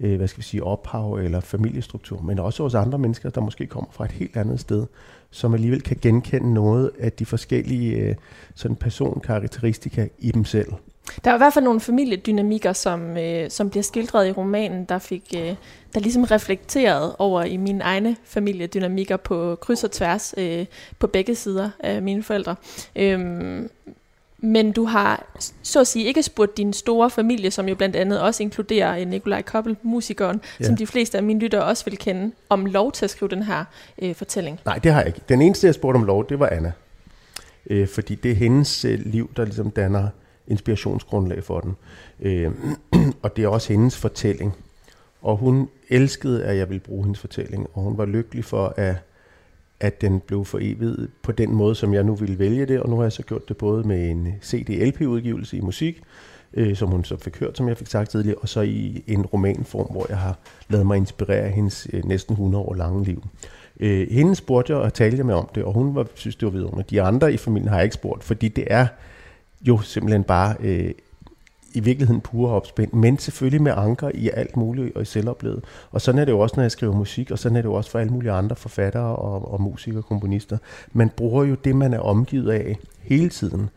[0.00, 3.66] øh, hvad skal vi sige, ophav eller familiestruktur, men også hos andre mennesker, der måske
[3.66, 4.86] kommer fra et helt andet sted,
[5.30, 8.14] som alligevel kan genkende noget af de forskellige øh,
[8.54, 10.72] sådan personkarakteristika i dem selv.
[11.24, 14.98] Der er i hvert fald nogle familiedynamikker, som, øh, som bliver skildret i romanen, der
[14.98, 15.54] fik øh,
[15.94, 20.66] der ligesom reflekteret over i mine egne familiedynamikker på kryds og tværs øh,
[20.98, 22.56] på begge sider af mine forældre.
[22.96, 23.70] Øhm,
[24.38, 25.26] men du har
[25.62, 29.06] så at sige ikke spurgt din store familie, som jo blandt andet også inkluderer øh,
[29.06, 30.64] Nikolaj Koppel, musikeren, ja.
[30.64, 33.42] som de fleste af mine lyttere også vil kende, om lov til at skrive den
[33.42, 33.64] her
[34.02, 34.60] øh, fortælling.
[34.64, 35.20] Nej, det har jeg ikke.
[35.28, 36.72] Den eneste, jeg spurgte om lov, det var Anna.
[37.70, 40.08] Øh, fordi det er hendes øh, liv, der ligesom danner
[40.48, 41.76] inspirationsgrundlag for den.
[42.20, 42.52] Øh,
[43.22, 44.54] og det er også hendes fortælling.
[45.22, 48.96] Og hun elskede, at jeg ville bruge hendes fortælling, og hun var lykkelig for, at,
[49.80, 52.80] at den blev for evigt på den måde, som jeg nu ville vælge det.
[52.80, 56.02] Og nu har jeg så gjort det både med en CD-LP-udgivelse i musik,
[56.54, 59.26] øh, som hun så fik hørt, som jeg fik sagt tidligere, og så i en
[59.26, 63.24] romanform, hvor jeg har lavet mig inspirere af hendes øh, næsten 100 år lange liv.
[63.80, 66.46] Øh, hende spurgte jeg og talte jeg med om det, og hun var, synes, det
[66.46, 66.90] var vidunderligt.
[66.90, 68.86] De andre i familien har jeg ikke spurgt, fordi det er
[69.64, 70.90] jo simpelthen bare øh,
[71.74, 75.64] i virkeligheden pure opspænd, men selvfølgelig med anker i alt muligt og i selvoplevet.
[75.90, 77.74] Og sådan er det jo også, når jeg skriver musik, og sådan er det jo
[77.74, 80.58] også for alle mulige andre forfattere og, og musikere og komponister.
[80.92, 83.70] Man bruger jo det, man er omgivet af hele tiden.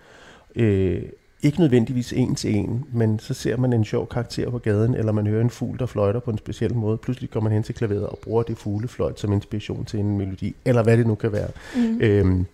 [0.55, 1.01] Øh,
[1.41, 5.11] ikke nødvendigvis en til en, men så ser man en sjov karakter på gaden, eller
[5.11, 6.97] man hører en fugl, der fløjter på en speciel måde.
[6.97, 10.55] Pludselig går man hen til klaveret og bruger det fuglefløjt som inspiration til en melodi,
[10.65, 11.49] eller hvad det nu kan være.
[11.75, 12.01] Mm.
[12.01, 12.45] Øhm,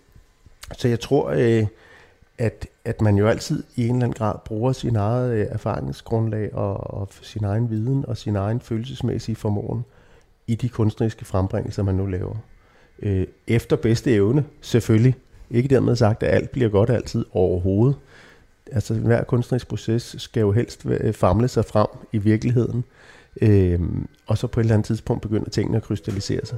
[0.77, 1.65] så jeg tror, øh,
[2.37, 6.53] at, at man jo altid i en eller anden grad bruger sin eget øh, erfaringsgrundlag
[6.53, 9.85] og, og sin egen viden og sin egen følelsesmæssige formåen
[10.47, 12.35] i de kunstneriske frembringelser, man nu laver.
[12.99, 15.15] Øh, efter bedste evne, selvfølgelig.
[15.49, 17.95] Ikke dermed sagt, at alt bliver godt altid overhovedet.
[18.71, 22.83] Altså hver kunstnerisk proces skal jo helst øh, famle sig frem i virkeligheden,
[23.41, 23.79] øh,
[24.27, 26.57] og så på et eller andet tidspunkt begynder tingene at krystallisere sig.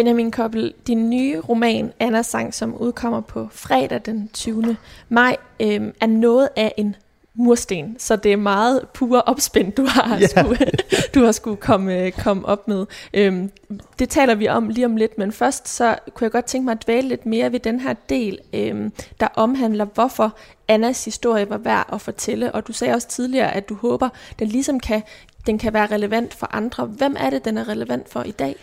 [0.00, 4.76] Benjamin Koppel, din nye roman, Anna Sang, som udkommer på fredag den 20.
[5.08, 6.96] maj, øh, er noget af en
[7.34, 10.28] mursten, så det er meget pure opspændt, du har yeah.
[10.28, 10.66] skulle,
[11.14, 12.86] du har skulle komme, komme op med.
[13.14, 13.50] Øhm,
[13.98, 16.72] det taler vi om lige om lidt, men først så kunne jeg godt tænke mig
[16.72, 20.36] at dvæle lidt mere ved den her del, øhm, der omhandler, hvorfor
[20.68, 24.08] Annas historie var værd at fortælle, og du sagde også tidligere, at du håber,
[24.38, 25.02] den ligesom kan,
[25.46, 26.86] den kan være relevant for andre.
[26.86, 28.56] Hvem er det, den er relevant for i dag?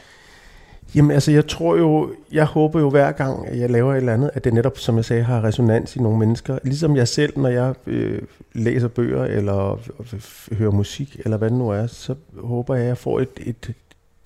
[0.95, 4.13] Jamen altså, jeg tror jo, jeg håber jo hver gang, at jeg laver et eller
[4.13, 6.59] andet, at det netop, som jeg sagde, har resonans i nogle mennesker.
[6.63, 8.21] Ligesom jeg selv, når jeg øh,
[8.53, 9.79] læser bøger, eller
[10.13, 13.29] øh, hører musik, eller hvad det nu er, så håber jeg, at jeg får et,
[13.45, 13.73] et,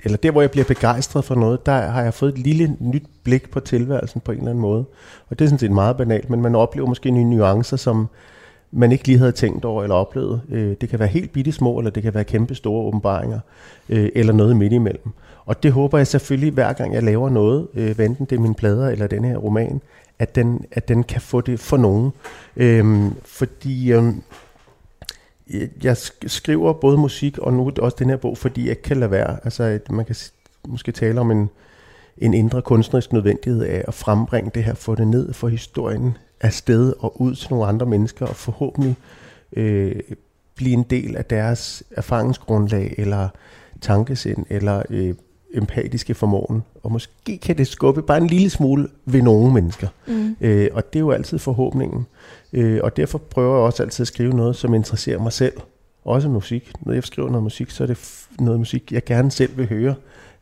[0.03, 3.05] eller der, hvor jeg bliver begejstret for noget, der har jeg fået et lille nyt
[3.23, 4.85] blik på tilværelsen på en eller anden måde.
[5.29, 8.07] Og det er sådan set meget banalt, men man oplever måske nye nuancer, som
[8.71, 10.41] man ikke lige havde tænkt over eller oplevet.
[10.49, 13.39] Øh, det kan være helt bitte små, eller det kan være kæmpe store åbenbaringer,
[13.89, 15.11] øh, eller noget midt imellem.
[15.45, 18.55] Og det håber jeg selvfølgelig, hver gang jeg laver noget, øh, enten det er mine
[18.55, 19.81] plader eller den her roman,
[20.19, 22.11] at den, at den kan få det for nogen.
[22.57, 24.23] Øhm, fordi øhm,
[25.83, 29.39] jeg skriver både musik og nu også den her bog, fordi jeg kan lade være.
[29.43, 30.15] Altså, at man kan
[30.67, 31.49] måske tale om en,
[32.17, 36.93] en indre kunstnerisk nødvendighed af at frembringe det her, få det ned, for historien afsted
[36.99, 38.95] og ud til nogle andre mennesker, og forhåbentlig
[39.53, 39.95] øh,
[40.55, 43.29] blive en del af deres erfaringsgrundlag, eller
[43.81, 45.15] tankesind, eller øh,
[45.53, 46.63] empatiske formåen.
[46.83, 49.87] Og måske kan det skubbe bare en lille smule ved nogle mennesker.
[50.07, 50.35] Mm.
[50.41, 52.05] Øh, og det er jo altid forhåbningen.
[52.53, 55.53] Øh, og derfor prøver jeg også altid at skrive noget, som interesserer mig selv.
[56.05, 56.71] Også musik.
[56.81, 59.95] Når jeg skriver noget musik, så er det noget musik, jeg gerne selv vil høre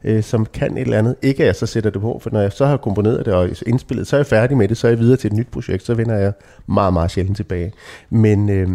[0.04, 1.16] øh, som kan et eller andet.
[1.22, 3.50] Ikke at jeg så sætter det på, for når jeg så har komponeret det og
[3.68, 5.84] indspillet, så er jeg færdig med det, så er jeg videre til et nyt projekt,
[5.84, 6.34] så vender jeg
[6.68, 7.74] meget, meget sjældent tilbage.
[8.10, 8.70] Men øh,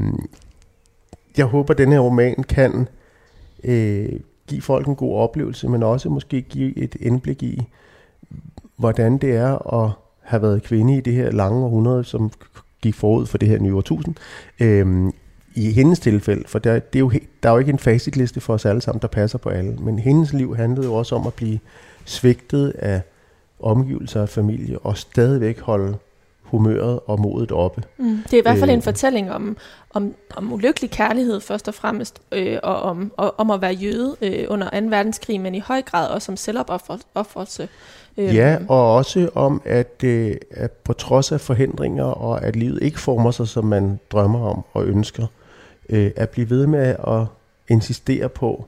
[1.36, 2.88] jeg håber, at den her roman kan
[3.64, 4.08] øh,
[4.46, 7.62] give folk en god oplevelse, men også måske give et indblik i,
[8.76, 12.30] hvordan det er at have været kvinde i det her lange århundrede, som
[12.82, 14.14] gik forud for det her nye årtusind.
[14.60, 15.12] Øhm,
[15.54, 18.54] I hendes tilfælde, for der, det er jo, der er jo ikke en facitliste for
[18.54, 21.34] os alle sammen, der passer på alle, men hendes liv handlede jo også om at
[21.34, 21.58] blive
[22.04, 23.00] svigtet af
[23.60, 25.96] omgivelser af familie, og stadigvæk holde
[26.54, 27.82] humøret og modet oppe.
[27.98, 28.18] Mm.
[28.24, 29.56] Det er i hvert fald øh, en fortælling om,
[29.90, 34.16] om, om ulykkelig kærlighed først og fremmest, øh, og om, og, om at være jøde
[34.22, 34.86] øh, under 2.
[34.86, 37.68] verdenskrig, men i høj grad også om selvopoffrelse.
[38.16, 38.34] Øh.
[38.34, 43.00] Ja, og også om, at, øh, at på trods af forhindringer, og at livet ikke
[43.00, 45.26] former sig, som man drømmer om og ønsker,
[45.88, 47.26] øh, at blive ved med at
[47.68, 48.66] insistere på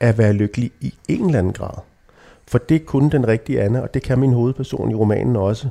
[0.00, 1.91] at være lykkelig i en eller anden grad.
[2.52, 5.68] For det kunne den rigtige Anna, og det kan min hovedperson i romanen også,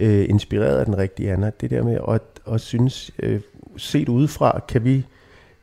[0.00, 1.50] øh, inspireret af den rigtige Anna.
[1.60, 2.22] Det der med at,
[2.54, 3.40] at synes, øh,
[3.76, 5.06] set udefra, kan vi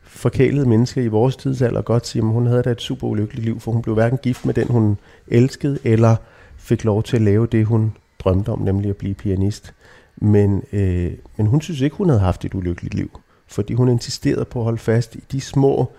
[0.02, 3.60] forkælede mennesker i vores tidsalder godt sige, at hun havde da et super ulykkeligt liv,
[3.60, 6.16] for hun blev hverken gift med den, hun elskede, eller
[6.56, 9.74] fik lov til at lave det, hun drømte om, nemlig at blive pianist.
[10.16, 14.44] Men, øh, men hun synes ikke, hun havde haft et ulykkeligt liv, fordi hun insisterede
[14.44, 15.92] på at holde fast i de små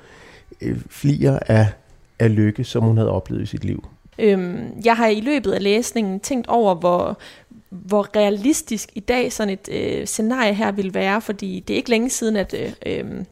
[0.61, 1.67] øh, flier af,
[2.19, 3.83] af lykke, som hun havde oplevet i sit liv.
[4.19, 7.17] Øhm, jeg har i løbet af læsningen tænkt over, hvor,
[7.69, 11.89] hvor realistisk i dag sådan et øh, scenarie her vil være, fordi det er ikke
[11.89, 13.25] længe siden, at øh, øh,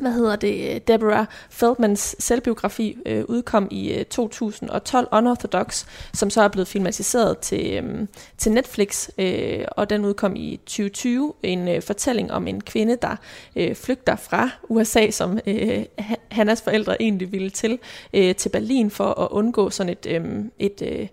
[0.00, 6.48] hvad hedder det, Deborah Feldmans selvbiografi øh, udkom i øh, 2012, Unorthodox, som så er
[6.48, 8.06] blevet filmatiseret til, øh,
[8.38, 13.16] til Netflix, øh, og den udkom i 2020, en øh, fortælling om en kvinde, der
[13.56, 15.84] øh, flygter fra USA, som øh,
[16.30, 17.78] Hannas forældre egentlig ville til,
[18.12, 21.08] øh, til Berlin for at undgå sådan et, øh, et øh,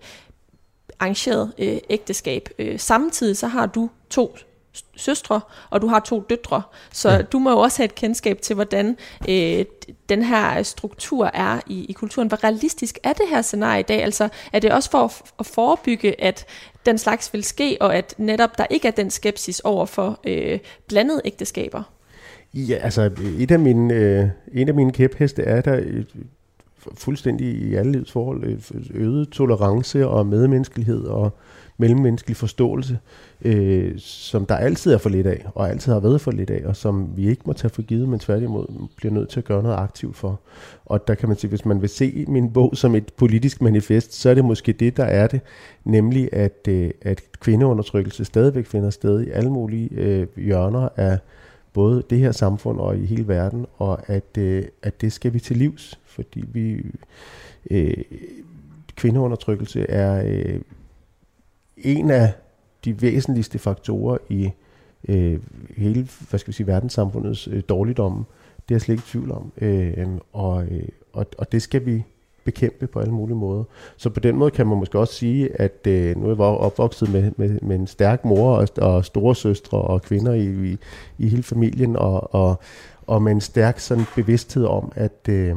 [1.00, 2.50] arrangeret øh, ægteskab.
[2.60, 4.38] Øh, samtidig så har du to
[4.96, 6.62] søstre, og du har to døtre.
[6.92, 7.22] Så ja.
[7.22, 8.98] du må jo også have et kendskab til, hvordan
[9.30, 9.66] øh,
[10.10, 12.28] den her struktur er i, i kulturen.
[12.28, 14.04] Hvor realistisk er det her scenarie i dag?
[14.04, 16.46] Altså, er det også for at, at forebygge, at
[16.86, 20.60] den slags vil ske, og at netop der ikke er den skepsis over for øh,
[20.88, 21.84] blandede ægteskaber?
[22.54, 26.04] Ja, altså, et af mine, øh, en af mine kæpheste er der øh,
[26.94, 28.60] fuldstændig i alle livs forhold øh,
[28.94, 31.38] øget tolerance og medmenneskelighed og
[31.84, 33.00] mellemmenneskelig forståelse,
[33.42, 36.62] øh, som der altid er for lidt af, og altid har været for lidt af,
[36.66, 39.64] og som vi ikke må tage for givet, men tværtimod bliver nødt til at gøre
[39.64, 40.40] noget aktivt for.
[40.86, 44.14] Og der kan man sige, hvis man vil se min bog som et politisk manifest,
[44.14, 45.42] så er det måske det, der er det,
[45.84, 51.20] nemlig at, øh, at kvindeundertrykkelse stadigvæk finder sted i alle mulige øh, hjørner af
[51.74, 55.40] både det her samfund og i hele verden, og at, øh, at det skal vi
[55.40, 56.86] til livs, fordi vi
[57.72, 57.98] øh,
[58.96, 60.60] kvindeundertrykkelse er øh,
[61.78, 62.34] en af
[62.86, 64.52] de væsentligste faktorer i
[65.08, 65.40] øh,
[65.78, 68.24] hele hvad skal vi sige, verdenssamfundets øh, dårligdomme.
[68.70, 69.52] Det er jeg slet ikke tvivl om.
[69.58, 72.04] Øh, og, øh, og, og det skal vi
[72.44, 73.64] bekæmpe på alle mulige måder.
[73.98, 77.12] Så på den måde kan man måske også sige, at øh, nu er jeg opvokset
[77.12, 80.78] med, med, med en stærk mor og, og store søstre og kvinder i, i,
[81.18, 82.60] i hele familien, og, og,
[83.08, 85.56] og med en stærk sådan bevidsthed om, at øh,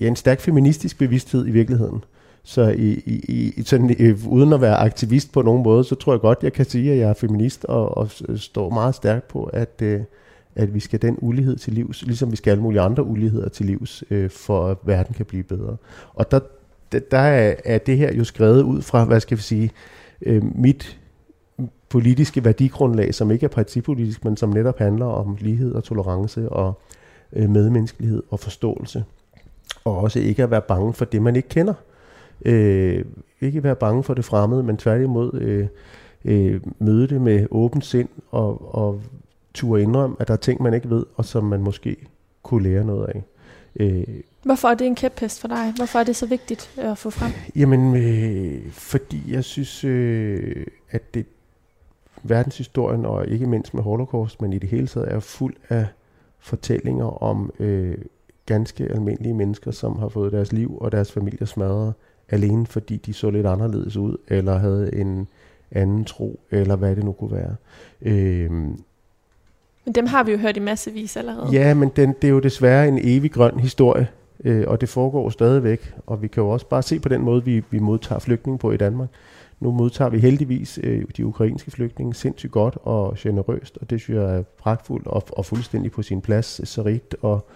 [0.00, 2.04] ja, en stærk feministisk bevidsthed i virkeligheden.
[2.44, 6.12] Så i, i, i sådan, i, uden at være aktivist på nogen måde, så tror
[6.12, 9.28] jeg godt, jeg kan sige, at jeg er feminist og, og øh, står meget stærkt
[9.28, 10.00] på, at, øh,
[10.56, 13.66] at vi skal den ulighed til livs, ligesom vi skal alle mulige andre uligheder til
[13.66, 15.76] livs, øh, for at verden kan blive bedre.
[16.14, 16.40] Og der,
[17.10, 19.70] der er, er det her jo skrevet ud fra, hvad skal vi sige,
[20.22, 20.98] øh, mit
[21.88, 26.80] politiske værdigrundlag, som ikke er partipolitisk, men som netop handler om lighed og tolerance og
[27.32, 29.04] øh, medmenneskelighed og forståelse.
[29.84, 31.74] Og også ikke at være bange for det, man ikke kender.
[32.44, 33.04] Øh,
[33.40, 35.66] ikke være bange for det fremmede, men tværtimod øh,
[36.24, 39.00] øh, møde det med åbent sind og, og
[39.54, 41.96] turde indrømme, at der er ting, man ikke ved, og som man måske
[42.42, 43.22] kunne lære noget af.
[43.76, 44.04] Øh,
[44.42, 45.72] Hvorfor er det en kæphest for dig?
[45.76, 47.32] Hvorfor er det så vigtigt at få frem?
[47.56, 51.26] Jamen, øh, fordi jeg synes, øh, at det
[52.22, 55.86] verdenshistorien, og ikke mindst med Holocaust, men i det hele taget, er fuld af
[56.38, 57.98] fortællinger om øh,
[58.46, 61.94] ganske almindelige mennesker, som har fået deres liv og deres familie smadret
[62.28, 65.28] alene fordi de så lidt anderledes ud, eller havde en
[65.70, 67.54] anden tro, eller hvad det nu kunne være.
[68.02, 68.82] Øhm,
[69.84, 71.52] men dem har vi jo hørt i massevis allerede.
[71.52, 74.08] Ja, men den, det er jo desværre en evig grøn historie,
[74.44, 77.44] øh, og det foregår stadigvæk, og vi kan jo også bare se på den måde,
[77.44, 79.08] vi, vi modtager flygtninge på i Danmark.
[79.60, 84.20] Nu modtager vi heldigvis øh, de ukrainske flygtninge sindssygt godt og generøst, og det synes
[84.20, 87.46] jeg er pragtfuldt og, og fuldstændig på sin plads, så rigt og,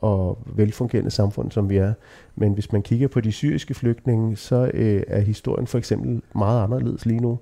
[0.00, 1.92] og velfungerende samfund, som vi er.
[2.36, 6.64] Men hvis man kigger på de syriske flygtninge, så øh, er historien for eksempel meget
[6.64, 7.38] anderledes lige nu.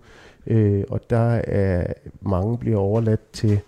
[0.46, 3.60] Øh, og der er mange bliver overladt til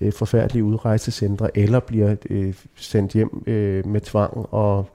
[0.00, 4.86] øh, forfærdelige udrejsecentre, eller bliver øh, sendt hjem øh, med tvang og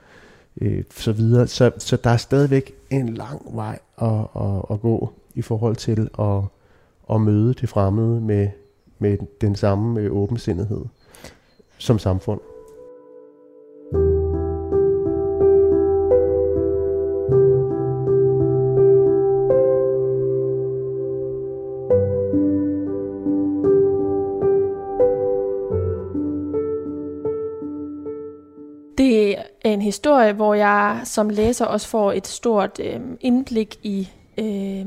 [0.62, 1.48] øh, så videre.
[1.48, 6.10] Så, så der er stadigvæk en lang vej at, at, at gå i forhold til
[6.20, 6.42] at,
[7.16, 8.48] at møde det fremmede med,
[9.00, 10.82] med den samme øh, åbensindighed
[11.78, 12.40] som samfund.
[29.94, 34.86] Historie, hvor jeg som læser også får et stort øh, indblik i øh,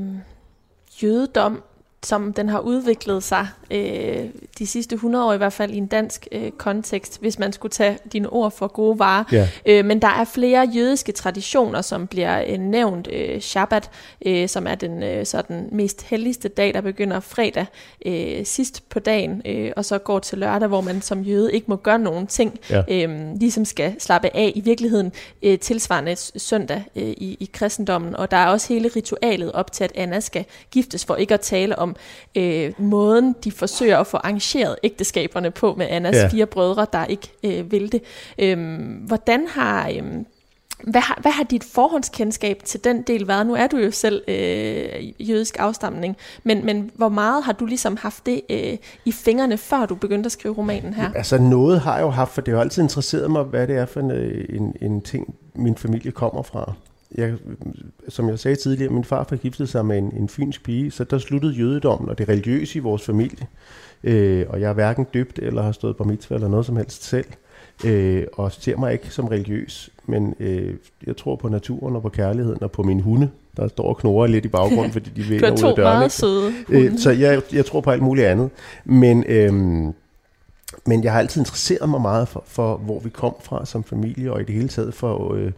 [1.03, 1.63] jødedom,
[2.05, 4.25] som den har udviklet sig øh,
[4.59, 7.71] de sidste 100 år, i hvert fald i en dansk øh, kontekst, hvis man skulle
[7.71, 9.23] tage dine ord for gode varer.
[9.31, 9.47] Ja.
[9.65, 13.07] Øh, men der er flere jødiske traditioner, som bliver øh, nævnt.
[13.13, 13.89] Øh, Shabbat,
[14.25, 17.65] øh, som er den øh, sådan mest helligste dag, der begynder fredag
[18.05, 21.65] øh, sidst på dagen, øh, og så går til lørdag, hvor man som jøde ikke
[21.69, 22.83] må gøre nogen ting, ja.
[22.91, 24.51] øh, ligesom skal slappe af.
[24.55, 25.11] I virkeligheden
[25.43, 29.83] øh, tilsvarende søndag øh, i, i kristendommen, og der er også hele ritualet op til,
[29.83, 31.95] at Anna skal giftes, for ikke at tale om
[32.35, 36.27] øh, måden, de forsøger at få arrangeret ægteskaberne på med Annas ja.
[36.27, 38.01] fire brødre, der ikke øh, vil det.
[38.39, 39.89] Øhm, hvordan har...
[39.89, 40.03] Øh,
[40.83, 43.47] hvad har, hvad har dit forhåndskendskab til den del været?
[43.47, 47.97] Nu er du jo selv øh, jødisk afstamning, men, men hvor meget har du ligesom
[47.97, 51.11] haft det øh, i fingrene, før du begyndte at skrive romanen her?
[51.15, 53.85] Altså noget har jeg jo haft, for det har altid interesseret mig, hvad det er
[53.85, 54.11] for en,
[54.49, 56.73] en, en ting, min familie kommer fra.
[57.17, 57.33] Jeg,
[58.09, 61.17] som jeg sagde tidligere, min far forgiftede sig med en, en fynsk pige, så der
[61.17, 63.47] sluttede jødedommen og det religiøse i vores familie.
[64.03, 67.03] Øh, og jeg er hverken døbt eller har stået på mitzvah eller noget som helst
[67.03, 67.25] selv
[67.85, 70.73] øh, og ser mig ikke som religiøs, men øh,
[71.07, 74.27] jeg tror på naturen og på kærligheden og på mine hunde, der står og knurrer
[74.27, 75.83] lidt i baggrunden, fordi de vil ud af dørene.
[75.83, 78.49] meget søde øh, Så jeg, jeg tror på alt muligt andet.
[78.85, 79.53] Men, øh,
[80.85, 84.33] men jeg har altid interesseret mig meget for, for, hvor vi kom fra som familie,
[84.33, 85.51] og i det hele taget for øh,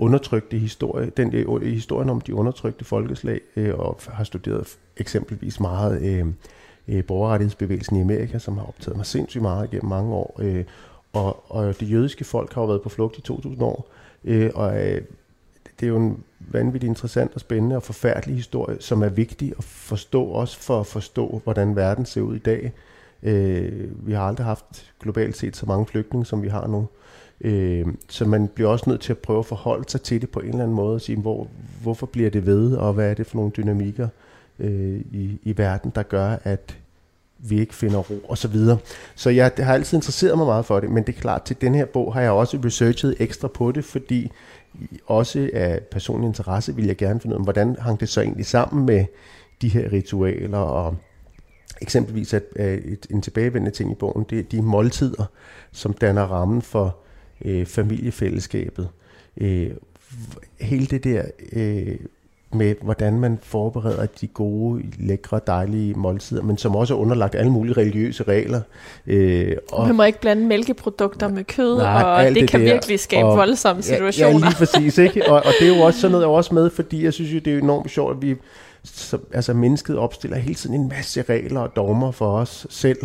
[0.00, 6.02] undertrykte historie, den øh, historien om de undertrykte folkeslag, øh, og har studeret eksempelvis meget
[6.02, 6.26] øh,
[6.88, 10.64] øh, borgerrettighedsbevægelsen i Amerika, som har optaget mig sindssygt meget gennem mange år, øh,
[11.12, 13.88] og, og det jødiske folk har jo været på flugt i 2000 år,
[14.24, 15.02] øh, og øh,
[15.80, 19.64] det er jo en vanvittigt interessant og spændende og forfærdelig historie, som er vigtig at
[19.64, 22.72] forstå, også for at forstå, hvordan verden ser ud i dag.
[23.22, 26.88] Øh, vi har aldrig haft globalt set så mange flygtninge, som vi har nu.
[27.40, 30.40] Øh, så man bliver også nødt til at prøve at forholde sig til det på
[30.40, 31.48] en eller anden måde og sige, hvor,
[31.82, 34.08] hvorfor bliver det ved, og hvad er det for nogle dynamikker
[34.58, 36.76] øh, i, i verden, der gør, at
[37.38, 38.78] vi ikke finder ro og så videre.
[39.14, 41.74] Så jeg har altid interesseret mig meget for det, men det er klart, til den
[41.74, 44.30] her bog har jeg også researchet ekstra på det, fordi
[45.06, 48.46] også af personlig interesse vil jeg gerne finde ud af, hvordan hang det så egentlig
[48.46, 49.04] sammen med
[49.62, 50.96] de her ritualer og
[51.80, 55.24] eksempelvis at, at et, en tilbagevendende ting i bogen, det er de måltider,
[55.72, 56.96] som danner rammen for
[57.44, 58.88] øh, familiefællesskabet.
[59.36, 59.70] Øh,
[60.60, 61.22] hele det der
[61.52, 61.96] øh,
[62.52, 67.52] med, hvordan man forbereder de gode, lækre, dejlige måltider, men som også er underlagt alle
[67.52, 68.60] mulige religiøse regler.
[69.06, 72.66] Øh, og man må ikke blande mælkeprodukter med kød, nej, og det, det kan der.
[72.66, 74.28] virkelig skabe og, voldsomme situationer.
[74.28, 74.98] Ja, ja lige præcis.
[74.98, 75.26] Ikke?
[75.30, 77.38] Og, og det er jo også sådan noget, jeg også med, fordi jeg synes jo,
[77.38, 78.34] det er enormt sjovt, at vi,
[78.84, 82.98] så, altså mennesket opstiller hele tiden en masse regler og dogmer for os selv,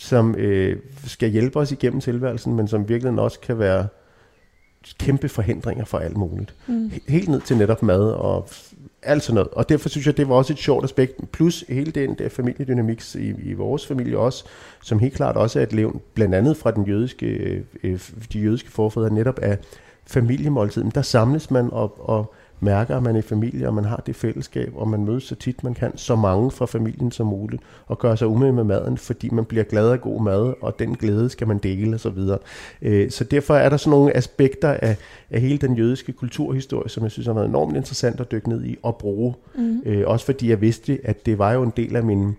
[0.00, 3.86] som øh, skal hjælpe os igennem tilværelsen, men som virkelig også kan være
[4.98, 6.54] kæmpe forhindringer for alt muligt.
[6.66, 6.92] Mm.
[7.08, 8.48] Helt ned til netop mad og
[9.02, 9.48] alt sådan noget.
[9.48, 11.32] Og derfor synes jeg, det var også et sjovt aspekt.
[11.32, 14.44] Plus hele den der familiedynamik i, i vores familie også,
[14.82, 17.26] som helt klart også er et levn, blandt andet fra den jødiske,
[17.82, 18.00] øh,
[18.32, 19.58] de jødiske forfædre, netop af
[20.06, 20.90] familiemåltiden.
[20.94, 24.16] Der samles man og, og mærker, at man er i familie, og man har det
[24.16, 27.98] fællesskab, og man mødes så tit man kan, så mange fra familien som muligt, og
[27.98, 31.30] gør sig umage med maden, fordi man bliver glad af god mad, og den glæde
[31.30, 32.18] skal man dele osv.
[32.18, 32.38] Så,
[32.82, 34.96] øh, så derfor er der sådan nogle aspekter af,
[35.30, 38.64] af hele den jødiske kulturhistorie, som jeg synes har været enormt interessant at dykke ned
[38.64, 39.34] i og bruge.
[39.54, 39.82] Mm.
[39.86, 42.36] Øh, også fordi jeg vidste, at det var jo en del af min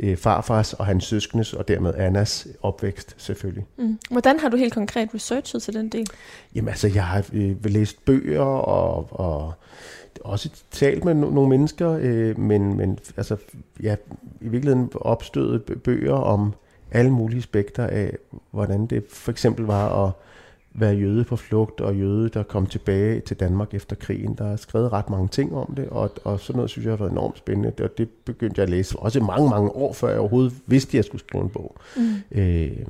[0.00, 3.66] øh, farfars og hans søskendes, og dermed Annas opvækst selvfølgelig.
[3.76, 3.98] Mm.
[4.10, 6.06] Hvordan har du helt konkret researchet til den del?
[6.54, 9.54] Jamen altså, jeg har øh, læst bøger og, og
[10.20, 13.36] også talt med no- nogle mennesker, øh, men, men altså,
[13.82, 13.96] ja,
[14.40, 16.54] i virkeligheden opstødet bøger om
[16.90, 18.16] alle mulige aspekter af,
[18.50, 20.12] hvordan det for eksempel var at
[20.74, 24.34] være jøde på flugt, og jøde, der kom tilbage til Danmark efter krigen.
[24.34, 26.96] Der er skrevet ret mange ting om det, og, og sådan noget synes jeg har
[26.96, 30.18] været enormt spændende, og det begyndte jeg at læse også mange, mange år, før jeg
[30.18, 31.76] overhovedet vidste, at jeg skulle skrive en bog.
[31.96, 32.02] Mm.
[32.30, 32.86] Øh,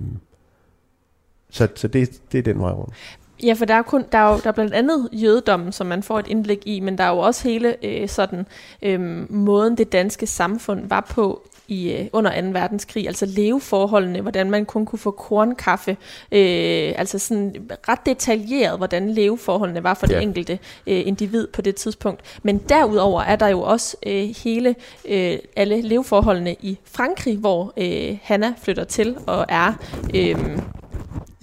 [1.51, 2.95] så så det, det er den vej rundt.
[3.43, 6.03] Ja, for der er, kun, der er jo der er blandt andet jødedommen, som man
[6.03, 8.47] får et indblik i, men der er jo også hele øh, sådan
[8.83, 12.49] øh, måden, det danske samfund var på i øh, under 2.
[12.49, 15.91] verdenskrig, altså leveforholdene, hvordan man kun kunne få kornkaffe,
[16.33, 20.15] øh, altså sådan ret detaljeret, hvordan leveforholdene var for ja.
[20.15, 22.41] det enkelte øh, individ på det tidspunkt.
[22.43, 24.75] Men derudover er der jo også øh, hele
[25.09, 29.73] øh, alle leveforholdene i Frankrig, hvor øh, Hanna flytter til og er
[30.15, 30.59] øh,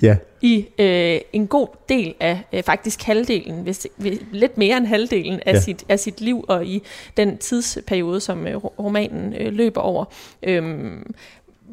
[0.02, 0.18] ja.
[0.42, 5.40] i øh, en god del af, øh, faktisk halvdelen, hvis, hvis, lidt mere end halvdelen
[5.46, 5.60] af, ja.
[5.60, 6.84] sit, af sit liv, og i
[7.18, 10.06] den tidsperiode, som øh, romanen øh, løber over.
[10.44, 11.14] Øhm,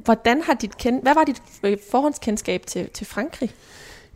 [0.04, 3.50] hvordan har dit kend, hvad var dit øh, forhåndskendskab til, til Frankrig?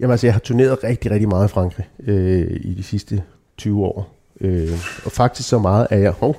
[0.01, 3.23] Jamen altså, jeg har turneret rigtig, rigtig meget i Frankrig øh, i de sidste
[3.57, 4.17] 20 år.
[4.41, 4.73] Øh,
[5.05, 6.15] og faktisk så meget er jeg...
[6.21, 6.35] Oh,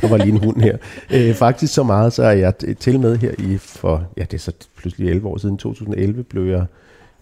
[0.00, 0.76] der var lige en hund her.
[1.14, 4.38] Øh, faktisk så meget, så er jeg til med her i for, ja det er
[4.38, 6.66] så pludselig 11 år siden, 2011 blev jeg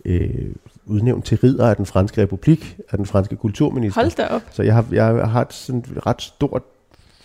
[0.04, 0.54] øh,
[0.86, 4.00] udnævnt til ridder af den franske republik, af den franske kulturminister.
[4.00, 4.42] Hold da op.
[4.50, 6.62] Så jeg har, jeg har et sådan ret stort,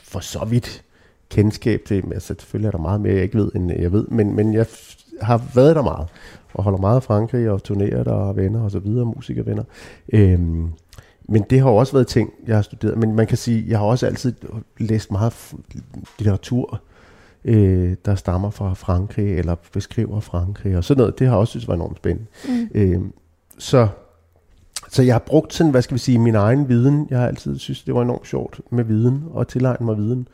[0.04, 0.84] for så vidt,
[1.30, 4.36] kendskab til, altså selvfølgelig er der meget mere, jeg ikke ved, end jeg ved, men,
[4.36, 4.66] men jeg
[5.22, 6.08] har været der meget,
[6.54, 9.64] og holder meget af Frankrig, og turnerer der, og venner, og så videre, musikervenner.
[10.14, 10.70] Øhm,
[11.32, 12.98] men det har også været ting, jeg har studeret.
[12.98, 14.34] Men man kan sige, jeg har også altid
[14.78, 15.54] læst meget
[16.20, 16.82] litteratur,
[17.46, 21.20] øh, der stammer fra Frankrig, eller beskriver Frankrig, og sådan noget.
[21.20, 22.30] Det har jeg også synes var enormt spændende.
[22.48, 22.70] Mm.
[22.74, 23.02] Øh,
[23.58, 23.88] så,
[24.90, 27.08] så jeg har brugt sådan, hvad skal vi sige, min egen viden.
[27.10, 30.28] Jeg har altid synes, det var enormt sjovt med viden, og tilegne mig viden.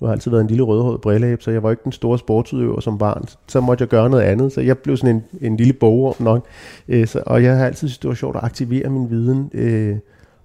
[0.00, 2.18] Nu har jeg altid været en lille rødhåret brilleæb, så jeg var ikke den store
[2.18, 3.24] sportsudøver som barn.
[3.46, 6.46] Så måtte jeg gøre noget andet, så jeg blev sådan en, en lille bogorm nok.
[6.88, 9.96] Øh, så, og jeg har altid synes, det var sjovt at aktivere min viden, øh,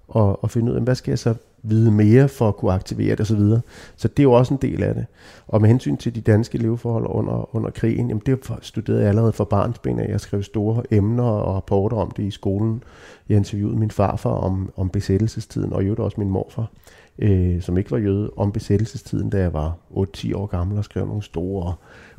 [0.08, 3.10] og, og finde ud af, hvad skal jeg så vide mere for at kunne aktivere
[3.10, 3.38] det osv.
[3.40, 3.60] Så,
[3.96, 5.06] så det er jo også en del af det.
[5.48, 9.32] Og med hensyn til de danske leveforhold under, under krigen, jamen det studerede jeg allerede
[9.32, 10.08] fra barnsben af.
[10.08, 12.82] Jeg skrev store emner og rapporter om det i skolen.
[13.28, 16.70] Jeg interviewede min farfar om, om besættelsestiden, og jo også min morfar,
[17.18, 21.06] øh, som ikke var jøde, om besættelsestiden, da jeg var 8-10 år gammel og skrev
[21.06, 21.74] nogle store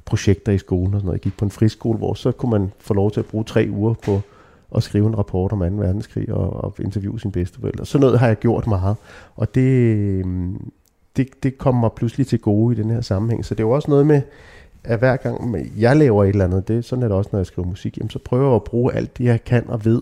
[0.06, 1.18] projekter i skolen og sådan noget.
[1.18, 3.68] Jeg gik på en friskole, hvor så kunne man få lov til at bruge tre
[3.72, 4.22] uger på
[4.76, 5.66] at skrive en rapport om 2.
[5.66, 7.86] verdenskrig og, og interviewe sin bedsteforældre.
[7.86, 8.96] Så noget har jeg gjort meget,
[9.36, 10.72] og det, øhm,
[11.18, 13.46] det, det kommer mig pludselig til gode i den her sammenhæng.
[13.46, 14.22] Så det er jo også noget med,
[14.84, 17.46] at hver gang jeg laver et eller andet, det, sådan er det også, når jeg
[17.46, 20.02] skriver musik, jamen, så prøver jeg at bruge alt det, jeg kan og ved,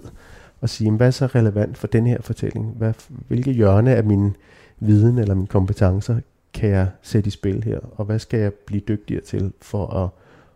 [0.62, 2.74] og sige, hvad er så relevant for den her fortælling?
[2.78, 2.94] Hvad,
[3.28, 4.36] hvilke hjørne af min
[4.80, 6.20] viden eller mine kompetencer
[6.54, 10.10] kan jeg sætte i spil her, og hvad skal jeg blive dygtigere til for at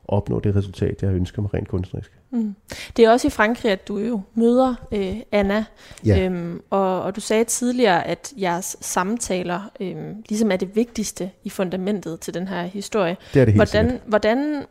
[0.07, 2.18] opnå det resultat, jeg ønsker mig rent kunstnerisk.
[2.31, 2.55] Mm.
[2.97, 5.65] Det er også i Frankrig, at du jo møder øh, Anna,
[6.05, 6.25] ja.
[6.25, 11.49] øhm, og, og du sagde tidligere, at jeres samtaler øhm, ligesom er det vigtigste i
[11.49, 13.17] fundamentet til den her historie.
[13.33, 14.07] Det er det helt hvordan, sikkert.
[14.07, 14.65] hvordan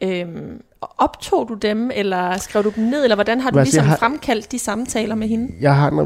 [0.00, 3.88] øhm, optog du dem, eller skrev du dem ned, eller hvordan har du altså, ligesom
[3.88, 5.52] har, fremkaldt de samtaler med hende?
[5.60, 5.98] Jeg har en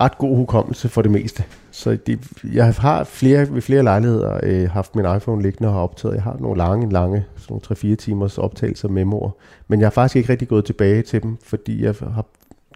[0.00, 1.44] ret god hukommelse for det meste.
[1.70, 2.20] Så det,
[2.52, 6.14] jeg har flere, ved flere lejligheder øh, haft min iPhone liggende og har optaget.
[6.14, 7.60] Jeg har nogle lange, lange, sådan
[7.92, 9.36] 3-4 timers optagelser med mor.
[9.68, 12.24] Men jeg har faktisk ikke rigtig gået tilbage til dem, fordi jeg har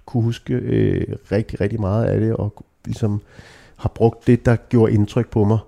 [0.06, 3.20] kunne huske øh, rigtig, rigtig meget af det, og ligesom
[3.76, 5.58] har brugt det, der gjorde indtryk på mig.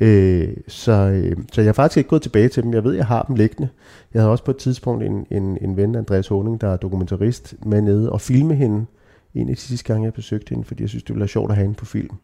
[0.00, 2.74] Øh, så, øh, så jeg har faktisk ikke gået tilbage til dem.
[2.74, 3.68] Jeg ved, jeg har dem liggende.
[4.14, 7.54] Jeg havde også på et tidspunkt en, en, en ven, Andreas Honing, der er dokumentarist,
[7.66, 8.86] med nede og filme hende.
[9.34, 11.50] En af de sidste gange, jeg besøgte hende, fordi jeg synes, det ville være sjovt
[11.50, 12.16] at have hende på film.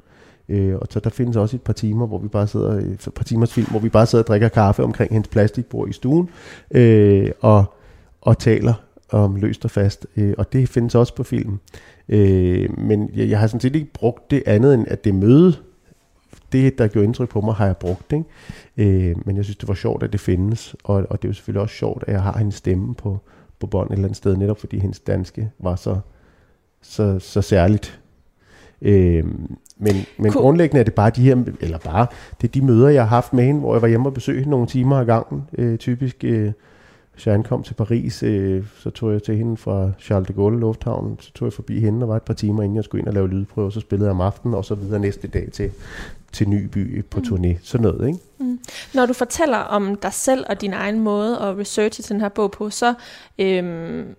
[0.48, 3.24] Øh, og så der findes også et par timer, hvor vi bare sidder, et par
[3.24, 6.28] timers film, hvor vi bare sidder og drikker kaffe omkring hendes plastikbord i stuen,
[6.70, 7.64] øh, og,
[8.20, 8.74] og taler
[9.10, 10.06] om løst og fast.
[10.16, 11.58] Øh, og det findes også på film.
[12.08, 15.54] Øh, men jeg, jeg har sådan set ikke brugt det andet end, at det møde,
[16.62, 18.12] det, der gjorde indtryk på mig, har jeg brugt.
[18.12, 19.10] Ikke?
[19.10, 20.76] Øh, men jeg synes, det var sjovt, at det findes.
[20.84, 23.18] Og, og det er jo selvfølgelig også sjovt, at jeg har hendes stemme på,
[23.60, 25.98] på bånd et eller andet sted, netop fordi hendes danske var så,
[26.82, 28.00] så, så særligt.
[28.82, 29.24] Øh,
[29.78, 30.42] men, men cool.
[30.42, 32.06] grundlæggende er det bare de her, eller bare,
[32.40, 34.50] det er de møder, jeg har haft med hende, hvor jeg var hjemme og besøgte
[34.50, 35.42] nogle timer ad gangen.
[35.58, 36.52] Øh, typisk, øh,
[37.16, 40.60] hvis jeg ankom til Paris, øh, så tog jeg til hende fra Charles de Gaulle
[40.60, 43.08] Lufthavn, så tog jeg forbi hende og var et par timer, inden jeg skulle ind
[43.08, 45.70] og lave lydprøver, så spillede jeg om aftenen, og så videre næste dag til,
[46.32, 47.26] til Nyby på mm.
[47.26, 47.58] turné.
[47.62, 48.18] Sådan noget, ikke?
[48.38, 48.60] Mm.
[48.94, 52.28] Når du fortæller om dig selv og din egen måde at researche til den her
[52.28, 52.94] bog på, så
[53.38, 54.14] øhm,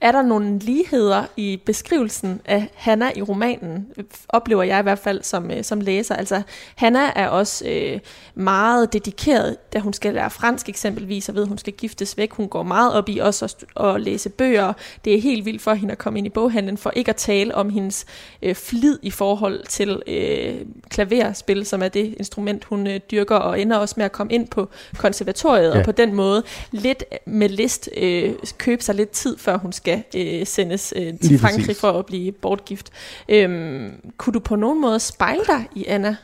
[0.00, 3.86] er der nogle ligheder i beskrivelsen af Hanna i romanen,
[4.28, 6.16] oplever jeg i hvert fald som, øh, som læser.
[6.16, 6.42] Altså,
[6.74, 8.00] Hanna er også øh,
[8.34, 12.32] meget dedikeret, da hun skal lære fransk eksempelvis, og ved, at hun skal giftes væk.
[12.32, 14.72] Hun går meget op i også at, at læse bøger.
[15.04, 17.54] Det er helt vildt for hende at komme ind i boghandlen, for ikke at tale
[17.54, 18.06] om hendes
[18.42, 20.54] øh, flid i forhold til øh,
[20.88, 24.48] klaverspil, som er det instrument, hun øh, dyrker, og ender også med at komme ind
[24.48, 25.78] på konservatoriet, ja.
[25.78, 29.89] og på den måde lidt med list øh, købe sig lidt tid, før hun skal
[29.98, 31.80] skal øh, sendes øh, til Lige Frankrig præcis.
[31.80, 32.90] for at blive bortgift.
[33.28, 36.16] Øhm, kunne du på nogen måde spejle dig i Anna?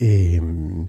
[0.00, 0.86] Øhm,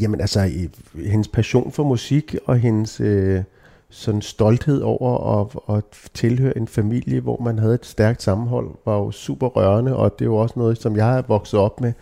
[0.00, 0.50] jamen altså,
[0.94, 3.42] hendes passion for musik og hendes øh,
[3.90, 8.96] sådan stolthed over at, at tilhøre en familie, hvor man havde et stærkt sammenhold, var
[8.96, 11.92] jo super rørende, og det er jo også noget, som jeg har vokset op med.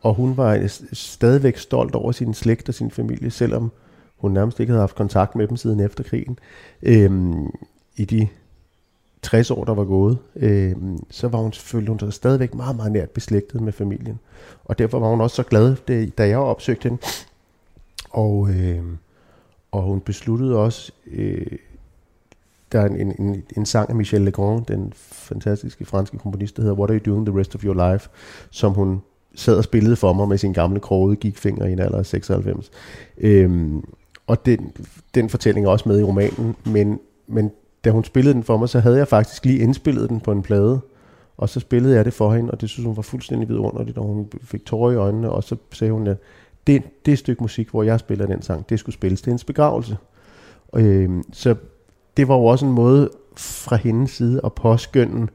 [0.00, 3.72] Og hun var stadigvæk stolt over sin slægt og sin familie, selvom
[4.20, 6.38] hun nærmest ikke havde haft kontakt med dem siden efter krigen.
[6.82, 7.32] øh,
[7.96, 8.28] I de
[9.22, 10.76] 60 år, der var gået, øh,
[11.10, 14.18] så var hun, følte hun sig stadigvæk meget, meget nært beslægtet med familien.
[14.64, 15.76] Og derfor var hun også så glad,
[16.10, 17.02] da jeg opsøgte hende.
[18.10, 18.84] Og, øh,
[19.72, 21.46] og hun besluttede også, øh,
[22.72, 26.76] der er en, en, en sang af Michel Legrand, den fantastiske franske komponist, der hedder
[26.76, 28.08] What Are You Doing the Rest of Your Life,
[28.50, 29.02] som hun
[29.34, 32.70] sad og spillede for mig med sin gamle krogede gikfinger i en alder af 96.
[33.18, 33.84] Øhm,
[34.30, 34.72] og den,
[35.14, 37.50] den fortælling er også med i romanen, men, men
[37.84, 40.42] da hun spillede den for mig, så havde jeg faktisk lige indspillet den på en
[40.42, 40.80] plade,
[41.36, 44.04] og så spillede jeg det for hende, og det synes hun var fuldstændig vidunderligt, og
[44.04, 46.16] hun fik tårer i øjnene, og så sagde hun, at
[46.66, 49.96] det, det stykke musik, hvor jeg spiller den sang, det skulle spilles til hendes begravelse.
[50.68, 51.54] Og, øh, så
[52.16, 55.26] det var jo også en måde fra hendes side at påskynde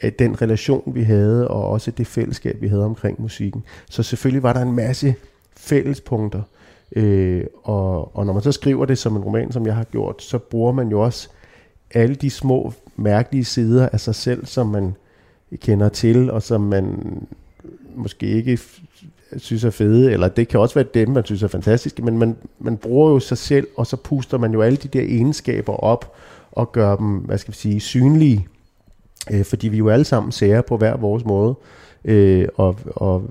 [0.00, 3.64] at øh, den relation, vi havde, og også det fællesskab, vi havde omkring musikken.
[3.90, 5.14] Så selvfølgelig var der en masse
[5.56, 6.42] fællespunkter,
[6.96, 10.22] Øh, og, og når man så skriver det som en roman, som jeg har gjort,
[10.22, 11.28] så bruger man jo også
[11.94, 14.94] alle de små mærkelige sider af sig selv, som man
[15.56, 16.98] kender til, og som man
[17.94, 18.58] måske ikke
[19.36, 22.36] synes er fede, eller det kan også være dem, man synes er fantastiske, men man,
[22.58, 26.16] man bruger jo sig selv, og så puster man jo alle de der egenskaber op,
[26.52, 28.46] og gør dem, hvad skal vi sige, synlige,
[29.30, 31.54] øh, fordi vi jo alle sammen ser på hver vores måde,
[32.04, 33.30] øh, og, og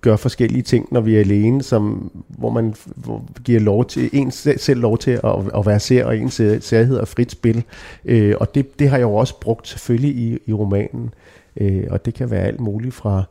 [0.00, 4.30] gør forskellige ting, når vi er alene, som, hvor man hvor giver lov til, en
[4.30, 7.64] selv lov til at, at være ser, og ens særhed og frit spil.
[8.04, 11.14] Øh, og det, det har jeg jo også brugt selvfølgelig i, i romanen.
[11.56, 13.22] Øh, og det kan være alt muligt fra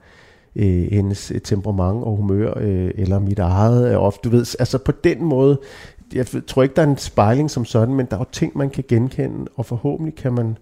[0.56, 3.92] øh, hendes temperament og humør, øh, eller mit eget.
[3.92, 5.60] Øh, og du ved, altså på den måde,
[6.14, 8.70] jeg tror ikke, der er en spejling som sådan, men der er jo ting, man
[8.70, 10.58] kan genkende, og forhåbentlig kan man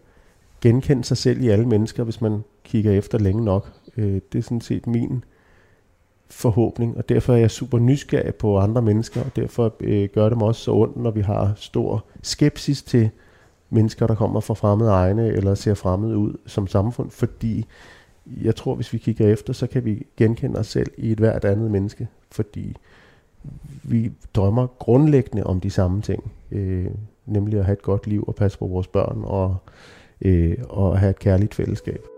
[0.61, 3.71] genkende sig selv i alle mennesker, hvis man kigger efter længe nok.
[3.97, 5.23] Øh, det er sådan set min
[6.31, 10.37] forhåbning, og derfor er jeg super nysgerrig på andre mennesker, og derfor øh, gør det
[10.37, 13.09] mig også så ondt, når vi har stor skepsis til
[13.69, 17.65] mennesker, der kommer fra fremmede egne, eller ser fremmede ud som samfund, fordi
[18.43, 21.45] jeg tror, hvis vi kigger efter, så kan vi genkende os selv i et hvert
[21.45, 22.75] andet menneske, fordi
[23.83, 26.87] vi drømmer grundlæggende om de samme ting, øh,
[27.25, 29.55] nemlig at have et godt liv og passe på vores børn og,
[30.21, 32.10] øh, og have et kærligt fællesskab.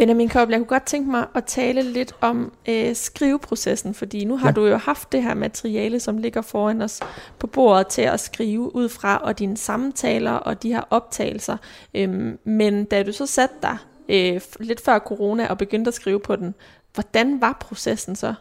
[0.00, 4.36] Benjamin Koppel, jeg kunne godt tænke mig at tale lidt om øh, skriveprocessen, fordi nu
[4.36, 4.52] har ja.
[4.52, 7.00] du jo haft det her materiale, som ligger foran os
[7.38, 11.56] på bordet til at skrive ud fra, og dine samtaler og de her optagelser.
[11.94, 13.76] Øhm, men da du så satte dig
[14.08, 16.54] øh, lidt før corona og begyndte at skrive på den,
[16.94, 18.34] hvordan var processen så?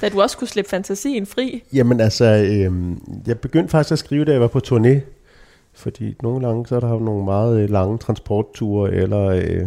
[0.00, 1.62] Da du også kunne slippe fantasien fri?
[1.72, 2.72] Jamen altså, øh,
[3.26, 5.00] jeg begyndte faktisk at skrive, da jeg var på turné,
[5.74, 9.24] fordi nogle gange så er der jo nogle meget øh, lange transportture, eller...
[9.24, 9.66] Øh,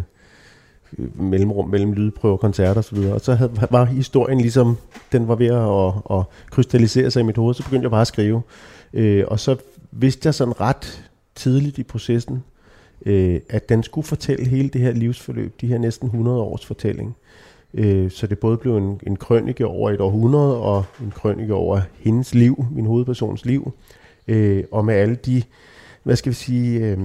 [0.97, 2.97] Øh, mellemrum mellem lydprøver, koncerter osv.
[2.97, 4.77] Og så havde, var historien ligesom,
[5.11, 8.07] den var ved at, at krystallisere sig i mit hoved, så begyndte jeg bare at
[8.07, 8.41] skrive.
[8.93, 9.55] Øh, og så
[9.91, 12.43] vidste jeg sådan ret tidligt i processen,
[13.05, 17.15] øh, at den skulle fortælle hele det her livsforløb, de her næsten 100 års fortælling.
[17.73, 21.81] Øh, så det både blev en, en krønike over et århundrede, og en krønike over
[21.99, 23.71] hendes liv, min hovedpersons liv,
[24.27, 25.43] øh, og med alle de,
[26.03, 26.79] hvad skal vi sige...
[26.79, 26.99] Øh,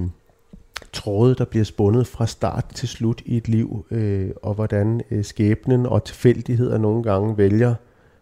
[0.93, 5.25] tråde, der bliver spundet fra start til slut i et liv, øh, og hvordan øh,
[5.25, 7.75] skæbnen og tilfældigheder nogle gange vælger,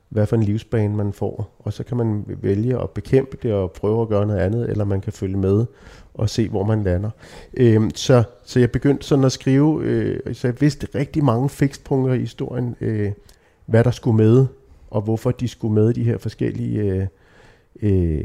[0.08, 1.56] hvad for en livsbane man får.
[1.58, 4.84] Og så kan man vælge at bekæmpe det og prøve at gøre noget andet, eller
[4.84, 5.66] man kan følge med
[6.14, 7.10] og se, hvor man lander.
[7.54, 12.14] Øh, så, så jeg begyndte sådan at skrive, øh, så jeg vidste rigtig mange fikspunkter
[12.14, 13.12] i historien, øh,
[13.66, 14.46] hvad der skulle med,
[14.90, 17.06] og hvorfor de skulle med de her forskellige øh,
[17.82, 18.24] øh,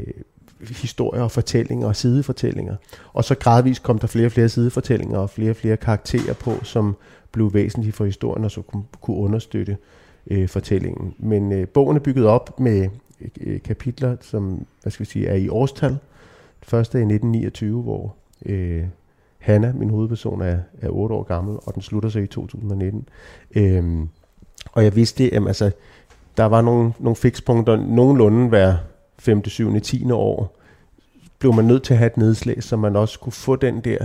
[0.68, 2.76] historier og fortællinger og sidefortællinger.
[3.12, 6.64] Og så gradvist kom der flere og flere sidefortællinger og flere og flere karakterer på,
[6.64, 6.96] som
[7.32, 8.62] blev væsentlige for historien og så
[9.00, 9.76] kunne, understøtte
[10.30, 11.14] øh, fortællingen.
[11.18, 12.88] Men øh, bogen er bygget op med
[13.40, 15.90] øh, kapitler, som hvad skal vi sige, er i årstal.
[16.60, 18.14] Det første er i 1929, hvor
[18.46, 18.84] øh,
[19.38, 23.08] Hanna, min hovedperson, er, er 8 år gammel, og den slutter sig i 2019.
[23.54, 24.06] Øh,
[24.72, 25.70] og jeg vidste, at altså,
[26.36, 28.76] der var nogle, nogle fikspunkter, nogenlunde hver
[29.20, 30.10] 5., 7., 10.
[30.10, 30.56] år,
[31.38, 33.98] blev man nødt til at have et nedslag, så man også kunne få den der,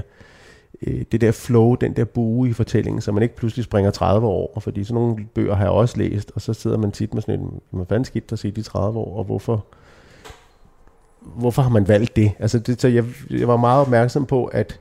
[0.82, 4.28] øh, det der flow, den der bue i fortællingen, så man ikke pludselig springer 30
[4.28, 7.22] år, fordi sådan nogle bøger har jeg også læst, og så sidder man tit med
[7.22, 9.66] sådan en, hvad fanden skidt der set de 30 år, og hvorfor,
[11.22, 12.32] hvorfor har man valgt det?
[12.39, 14.80] Altså det, så jeg, jeg var meget opmærksom på, at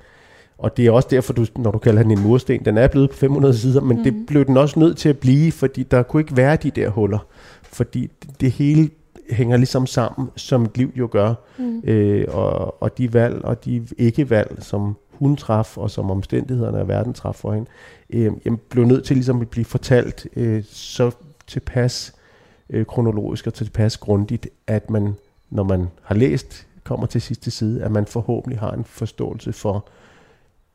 [0.59, 3.11] og det er også derfor, du, når du kalder den en mursten, den er blevet
[3.11, 4.03] på 500 sider, men mm.
[4.03, 6.89] det blev den også nødt til at blive, fordi der kunne ikke være de der
[6.89, 7.19] huller.
[7.63, 8.11] Fordi
[8.41, 8.91] det hele
[9.31, 11.35] hænger ligesom sammen, som et liv jo gør.
[11.59, 11.83] Mm.
[11.85, 16.89] Øh, og, og de valg og de ikke-valg, som hun traf, og som omstændighederne af
[16.89, 17.71] verden traf for hende,
[18.11, 21.11] øh, jamen, blev nødt til ligesom at blive fortalt øh, så
[21.47, 22.15] tilpas
[22.71, 25.15] øh, kronologisk og tilpas grundigt, at man,
[25.51, 29.89] når man har læst, kommer til sidste side, at man forhåbentlig har en forståelse for,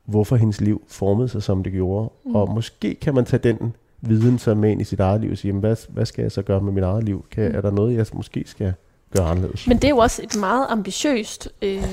[0.05, 2.09] hvorfor hendes liv formede sig, som det gjorde.
[2.25, 2.35] Mm.
[2.35, 5.37] Og måske kan man tage den viden så med ind i sit eget liv og
[5.37, 7.25] sige, hvad, hvad skal jeg så gøre med mit eget liv?
[7.31, 7.57] Kan, mm.
[7.57, 8.73] er der noget, jeg måske skal
[9.15, 9.67] gøre anderledes?
[9.67, 11.83] Men det er jo også et meget ambitiøst øh,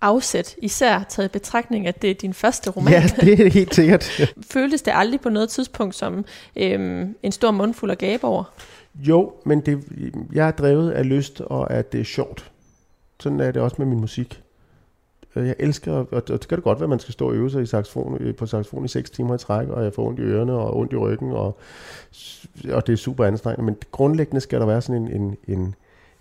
[0.00, 2.92] afsæt, især taget i betragtning, at det er din første roman.
[2.92, 4.04] Ja, det er helt sikkert.
[4.52, 6.24] Føltes det aldrig på noget tidspunkt som
[6.56, 8.44] øh, en stor mundfuld at gabe over?
[8.94, 9.84] Jo, men det,
[10.32, 12.50] jeg er drevet af lyst, og at det er sjovt.
[13.20, 14.43] Sådan er det også med min musik.
[15.36, 17.50] Øh, jeg elsker, og det kan det godt være, at man skal stå og øve
[17.50, 20.20] sig i saxofon, øh, på saxofon i 6 timer i træk, og jeg får ondt
[20.20, 21.58] i ørerne og ondt i ryggen, og,
[22.72, 23.64] og det er super anstrengende.
[23.64, 25.74] Men grundlæggende skal der være sådan en, en, en,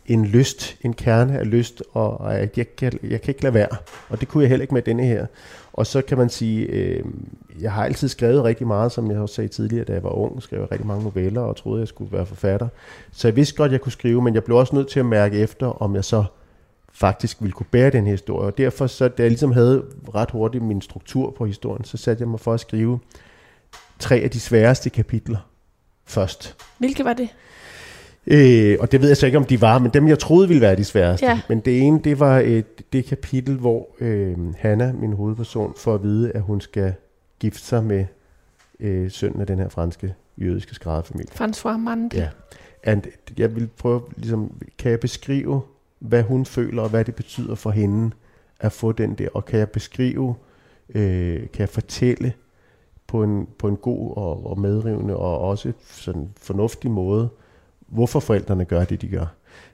[0.05, 3.53] en lyst, en kerne af lyst, og, og jeg, jeg kan, jeg kan ikke lade
[3.53, 3.78] være.
[4.09, 5.26] Og det kunne jeg heller ikke med denne her.
[5.74, 7.03] Og så kan man sige, øh,
[7.61, 10.43] jeg har altid skrevet rigtig meget, som jeg også sagde tidligere, da jeg var ung,
[10.43, 12.68] skrev jeg rigtig mange noveller og troede, jeg skulle være forfatter.
[13.11, 15.38] Så jeg vidste godt, jeg kunne skrive, men jeg blev også nødt til at mærke
[15.38, 16.24] efter, om jeg så
[16.93, 18.47] faktisk ville kunne bære den historie.
[18.47, 19.83] Og derfor, så, da jeg ligesom havde
[20.15, 22.99] ret hurtigt min struktur på historien, så satte jeg mig for at skrive
[23.99, 25.49] tre af de sværeste kapitler
[26.05, 26.55] først.
[26.77, 27.29] Hvilke var det?
[28.27, 30.61] Øh, og det ved jeg så ikke, om de var, men dem, jeg troede ville
[30.61, 31.25] være de sværeste.
[31.25, 31.41] Ja.
[31.49, 36.03] Men det ene, det var et, det kapitel, hvor øh, Hanna, min hovedperson, får at
[36.03, 36.93] vide, at hun skal
[37.39, 38.05] gifte sig med
[38.79, 41.31] øh, sønnen af den her franske jødiske skrædderfamilie.
[41.31, 42.09] François Mande.
[42.13, 42.27] Ja.
[42.83, 43.03] And
[43.37, 45.61] jeg vil prøve, ligesom, kan jeg beskrive,
[46.04, 48.12] hvad hun føler, og hvad det betyder for hende
[48.60, 50.36] at få den der, og kan jeg beskrive,
[50.89, 52.34] øh, kan jeg fortælle
[53.08, 57.30] på en, på en god og, og medrivende og også sådan fornuftig måde,
[57.88, 59.26] hvorfor forældrene gør det, de gør.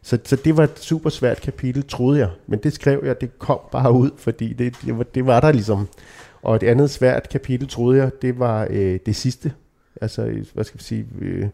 [0.01, 2.29] Så, så det var et super svært kapitel, troede jeg.
[2.47, 5.51] Men det skrev jeg, det kom bare ud, fordi det, det, var, det var der
[5.51, 5.87] ligesom.
[6.41, 9.53] Og et andet svært kapitel, troede jeg, det var øh, det sidste.
[10.01, 11.47] Altså, hvad skal vi sige, øh,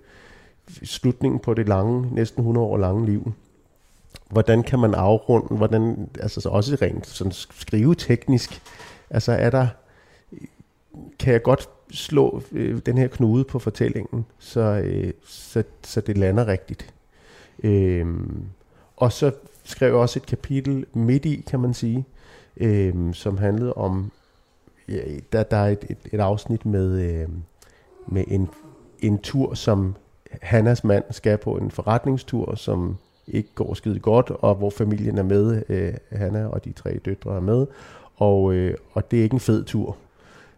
[0.84, 3.34] slutningen på det lange, næsten 100 år lange liv.
[4.36, 8.62] Hvordan kan man afrunde, hvordan, altså så også rent sådan skriveteknisk,
[9.10, 9.68] altså er der,
[11.20, 16.18] kan jeg godt slå øh, den her knude på fortællingen, så, øh, så, så det
[16.18, 16.94] lander rigtigt.
[17.64, 18.08] Øh,
[18.98, 19.32] og så
[19.64, 22.06] skrev jeg også et kapitel midt i, kan man sige,
[22.58, 24.12] øh, som handlede om,
[24.90, 27.30] ja, der, der er et, et, et afsnit med, øh,
[28.08, 28.50] med en,
[29.00, 29.96] en tur, som
[30.42, 32.98] Hannas mand skal på en forretningstur, som
[33.28, 37.36] ikke går skide godt, og hvor familien er med, øh, Hanna og de tre døtre
[37.36, 37.66] er med,
[38.16, 39.98] og, øh, og det er ikke en fed tur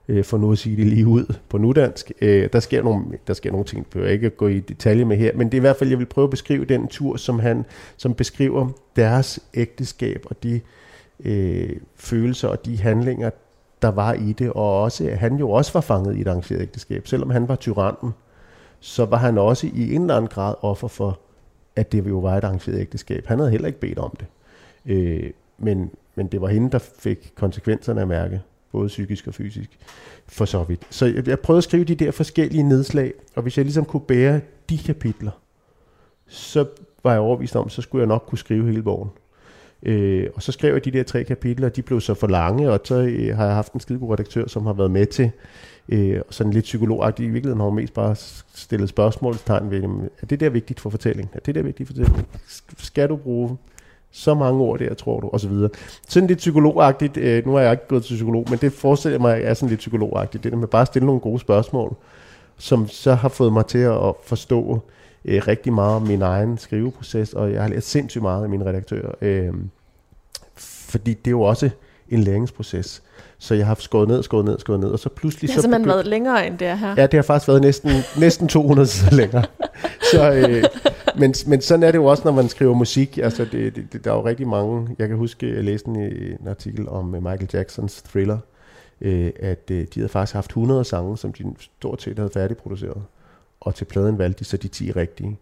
[0.08, 2.12] øh, for nu at sige det lige ud på nudansk.
[2.22, 5.32] Øh, der, sker nogle, der sker nogle ting, jeg ikke gå i detalje med her,
[5.36, 7.66] men det er i hvert fald, jeg vil prøve at beskrive den tur, som han
[7.98, 10.62] som beskriver deres ægteskab og de
[11.26, 13.30] øh, følelser og de handlinger,
[13.82, 16.62] der var i det, og også, at han jo også var fanget i et arrangeret
[16.62, 17.08] ægteskab.
[17.08, 18.12] Selvom han var tyrannen,
[18.80, 21.20] så var han også i en eller anden grad offer for,
[21.78, 23.28] at det jo var et arrangeret ægteskab.
[23.28, 24.28] Han havde heller ikke bedt om det.
[24.86, 29.70] Øh, men, men det var hende, der fik konsekvenserne af mærke både psykisk og fysisk,
[30.28, 30.82] for så vidt.
[30.90, 34.02] Så jeg, jeg prøvede at skrive de der forskellige nedslag, og hvis jeg ligesom kunne
[34.02, 35.32] bære de kapitler,
[36.28, 36.66] så
[37.04, 39.10] var jeg overbevist om, så skulle jeg nok kunne skrive hele bogen.
[39.84, 42.80] Øh, og så skrev jeg de der tre kapitler, de blev så for lange, og
[42.84, 45.32] så øh, har jeg haft en skidegod redaktør, som har været med til,
[45.90, 48.16] øh, sådan lidt psykologagtigt, i virkeligheden har hun mest bare
[48.56, 49.84] stillet spørgsmålstegn ved,
[50.22, 51.30] er det der vigtigt for fortællingen?
[51.34, 52.26] Er det der vigtigt for fortællingen?
[52.78, 53.58] Skal du bruge
[54.12, 55.70] så mange ord der, tror du, og så videre.
[56.08, 59.42] Sådan lidt psykologagtigt, øh, nu har jeg ikke gået til psykolog, men det forestiller mig
[59.44, 61.96] er sådan lidt psykologagtigt, det der med bare at stille nogle gode spørgsmål,
[62.58, 64.82] som så har fået mig til at forstå
[65.28, 68.66] øh, rigtig meget om min egen skriveproces, og jeg har lært sindssygt meget af mine
[68.66, 69.54] redaktører, øh,
[70.90, 71.70] fordi det er jo også
[72.10, 73.04] en læringsproces.
[73.40, 75.42] Så jeg har skåret ned, skåret ned, skåret ned, og så pludselig...
[75.42, 76.96] Det har så simpelthen været længere end det her.
[76.98, 79.44] Ja, det har faktisk været næsten, næsten 200 sider længere.
[80.12, 80.64] så, øh,
[81.18, 83.18] men, men sådan er det jo også, når man skriver musik.
[83.18, 84.88] Altså, det, det, det, der er jo rigtig mange...
[85.00, 88.38] Jeg kan huske, jeg læste en, en artikel om øh, Michael Jacksons Thriller,
[89.02, 93.02] øh, at øh, de havde faktisk haft 100 sange, som de stort set havde færdigproduceret.
[93.60, 95.40] Og til pladen valgte de så de 10 rigtige.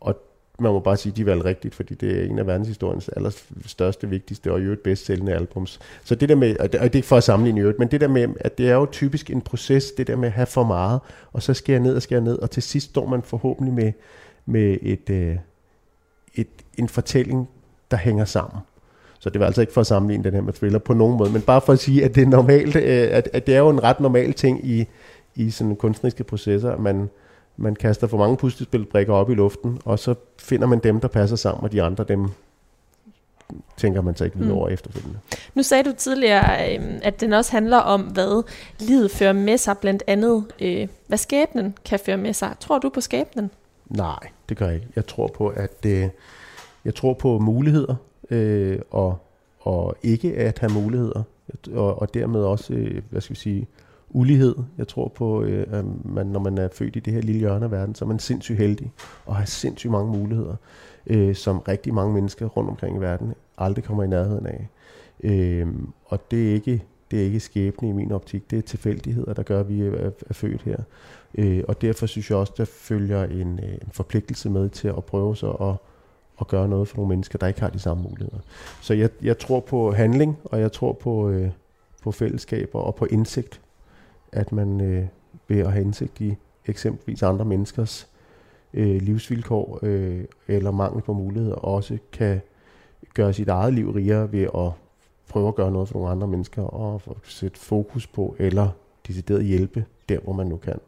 [0.00, 0.16] Og
[0.58, 4.08] man må bare sige, at de valgte rigtigt, fordi det er en af verdenshistoriens allerstørste,
[4.08, 5.80] vigtigste og i øvrigt bedst sælgende albums.
[6.04, 8.00] Så det der med, og det er ikke for at sammenligne i øvrigt, men det
[8.00, 10.64] der med, at det er jo typisk en proces, det der med at have for
[10.64, 11.00] meget,
[11.32, 13.92] og så skære ned og skære ned, og til sidst står man forhåbentlig med,
[14.46, 15.36] med et, øh,
[16.34, 16.48] et,
[16.78, 17.48] en fortælling,
[17.90, 18.60] der hænger sammen.
[19.18, 21.32] Så det var altså ikke for at sammenligne den her med thriller på nogen måde,
[21.32, 23.68] men bare for at sige, at det er normalt, øh, at, at det er jo
[23.68, 24.86] en ret normal ting i,
[25.34, 27.10] i sådan kunstneriske processer, at man,
[27.60, 31.36] man kaster for mange puslespilbrikker op i luften, og så finder man dem, der passer
[31.36, 32.28] sammen, og de andre, dem
[33.76, 34.58] tænker man sig ikke videre mm.
[34.58, 35.18] over efterfølgende.
[35.54, 38.42] Nu sagde du tidligere, øhm, at den også handler om, hvad
[38.80, 42.54] livet fører med sig, blandt andet, øh, hvad skæbnen kan føre med sig.
[42.60, 43.50] Tror du på skæbnen?
[43.88, 44.88] Nej, det gør jeg ikke.
[44.96, 46.08] Jeg tror på, at øh,
[46.84, 47.94] jeg tror på muligheder,
[48.30, 49.18] øh, og,
[49.60, 51.22] og ikke at have muligheder,
[51.72, 53.66] og, og dermed også, øh, hvad skal vi sige,
[54.10, 54.54] ulighed.
[54.78, 57.64] Jeg tror på, øh, at man, når man er født i det her lille hjørne
[57.64, 58.92] af verden, så er man sindssygt heldig
[59.26, 60.56] og har sindssygt mange muligheder,
[61.06, 64.68] øh, som rigtig mange mennesker rundt omkring i verden aldrig kommer i nærheden af.
[65.22, 65.66] Øh,
[66.04, 69.42] og det er ikke det er ikke skæbne i min optik, det er tilfældigheder, der
[69.42, 70.76] gør, at vi er, er født her.
[71.34, 75.04] Øh, og derfor synes jeg også, der følger en, øh, en forpligtelse med til at
[75.04, 75.74] prøve sig at,
[76.40, 78.38] at gøre noget for nogle mennesker, der ikke har de samme muligheder.
[78.80, 81.50] Så jeg, jeg tror på handling, og jeg tror på, øh,
[82.02, 83.60] på fællesskaber og på indsigt
[84.32, 85.06] at man øh,
[85.48, 86.34] ved at have indsigt i
[86.66, 88.08] eksempelvis andre menneskers
[88.74, 92.40] øh, livsvilkår øh, eller mangel på muligheder også kan
[93.14, 94.72] gøre sit eget liv rigere ved at
[95.28, 98.68] prøve at gøre noget for nogle andre mennesker og sætte fokus på eller
[99.06, 100.78] decideret hjælpe der, hvor man nu kan.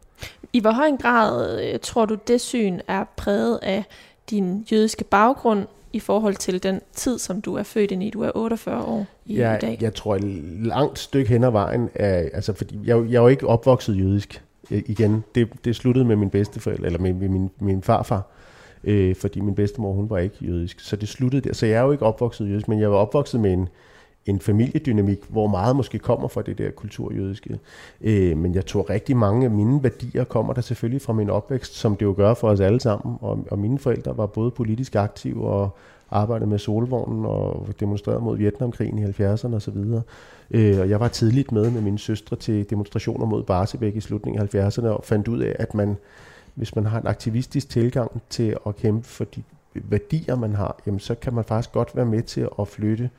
[0.52, 3.84] I hvor høj grad øh, tror du, det syn er præget af
[4.30, 8.10] din jødiske baggrund i forhold til den tid, som du er født ind i?
[8.10, 9.78] Du er 48 år i, i dag.
[9.80, 10.24] Jeg tror et
[10.66, 14.42] langt stykke hen ad vejen, er, altså fordi jeg, jeg er jo ikke opvokset jødisk
[14.70, 15.24] igen.
[15.34, 18.22] Det, det sluttede med min bedsteforældre, eller med, med min, min farfar,
[18.84, 20.80] øh, fordi min bedstemor, hun var ikke jødisk.
[20.80, 21.54] Så det sluttede der.
[21.54, 23.68] Så jeg er jo ikke opvokset jødisk, men jeg var opvokset med en,
[24.26, 27.58] en familiedynamik, hvor meget måske kommer fra det der kulturjødiske.
[28.00, 31.74] Øh, men jeg tror rigtig mange af mine værdier kommer der selvfølgelig fra min opvækst,
[31.74, 33.16] som det jo gør for os alle sammen.
[33.20, 35.76] Og, og mine forældre var både politisk aktive og
[36.10, 39.76] arbejdede med solvognen og demonstrerede mod Vietnamkrigen i 70'erne osv.
[40.50, 44.42] Øh, og jeg var tidligt med med mine søstre til demonstrationer mod Barsebæk i slutningen
[44.42, 45.96] af 70'erne og fandt ud af, at man,
[46.54, 49.42] hvis man har en aktivistisk tilgang til at kæmpe for de
[49.74, 53.10] værdier, man har, jamen så kan man faktisk godt være med til at flytte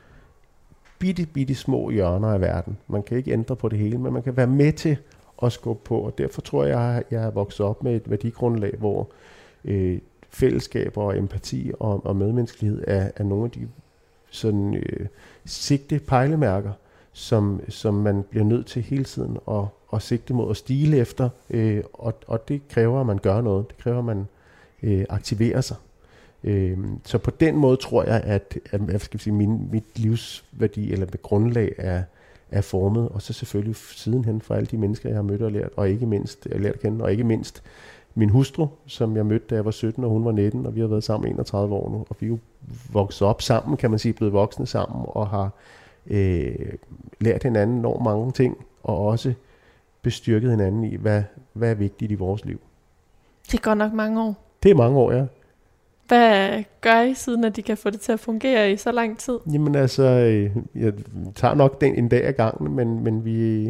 [1.04, 2.78] bitte, bitte små hjørner af verden.
[2.88, 4.96] Man kan ikke ændre på det hele, men man kan være med til
[5.42, 8.74] at skubbe på, og derfor tror jeg, at jeg er vokset op med et værdigrundlag,
[8.78, 9.10] hvor
[9.64, 9.98] øh,
[10.30, 13.68] fællesskaber og empati og, og medmenneskelighed er, er nogle af de
[14.30, 15.06] sådan øh,
[15.44, 16.72] sigte pejlemærker,
[17.12, 21.28] som, som man bliver nødt til hele tiden at, at sigte mod og stile efter,
[21.50, 23.68] øh, og, og det kræver, at man gør noget.
[23.68, 24.26] Det kræver, at man
[24.82, 25.76] øh, aktiverer sig.
[26.44, 30.92] Øh, så på den måde tror jeg, at, at jeg skal sige, min, mit livsværdi
[30.92, 32.02] eller mit grundlag er,
[32.50, 35.70] er formet, og så selvfølgelig sidenhen for alle de mennesker, jeg har mødt og lært,
[35.76, 37.62] og ikke mindst, jeg lært at kende, og ikke mindst
[38.14, 40.80] min hustru, som jeg mødte, da jeg var 17, og hun var 19, og vi
[40.80, 42.38] har været sammen 31 år nu, og vi er jo
[42.92, 45.50] vokset op sammen, kan man sige, blevet voksne sammen, og har
[46.06, 46.72] øh,
[47.20, 49.34] lært hinanden enormt mange ting, og også
[50.02, 51.22] bestyrket hinanden i, hvad,
[51.52, 52.60] hvad er vigtigt i vores liv.
[53.46, 54.34] Det er godt nok mange år.
[54.62, 55.26] Det er mange år, ja.
[56.08, 59.18] Hvad gør I, siden at de kan få det til at fungere i så lang
[59.18, 59.38] tid?
[59.52, 60.92] Jamen altså, øh, jeg
[61.34, 63.64] tager nok den en dag ad gangen, men, men vi,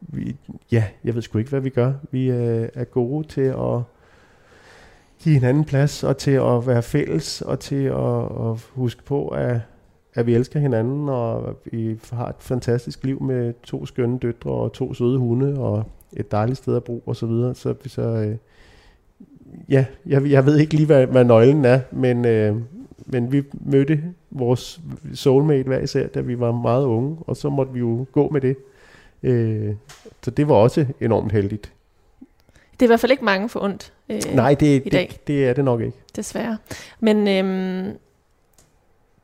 [0.00, 0.36] vi,
[0.72, 1.92] ja, jeg ved sgu ikke, hvad vi gør.
[2.10, 3.80] Vi er, er gode til at
[5.18, 9.60] give hinanden plads, og til at være fælles, og til at, at huske på, at,
[10.14, 14.72] at vi elsker hinanden, og vi har et fantastisk liv med to skønne døtre, og
[14.72, 17.54] to søde hunde, og et dejligt sted at bo, og så videre.
[17.54, 18.36] Så, så øh,
[19.68, 22.56] ja, jeg, jeg ved ikke lige, hvad, hvad nøglen er, men, øh,
[23.06, 24.80] men vi mødte vores
[25.14, 28.40] soulmate hver især, da vi var meget unge, og så måtte vi jo gå med
[28.40, 28.56] det.
[29.22, 29.74] Øh,
[30.22, 31.72] så det var også enormt heldigt.
[32.72, 35.08] Det er i hvert fald ikke mange for ondt øh, Nej, det, i dag.
[35.10, 35.96] Det, det er det nok ikke.
[36.16, 36.58] Desværre.
[37.00, 37.96] Men øhm,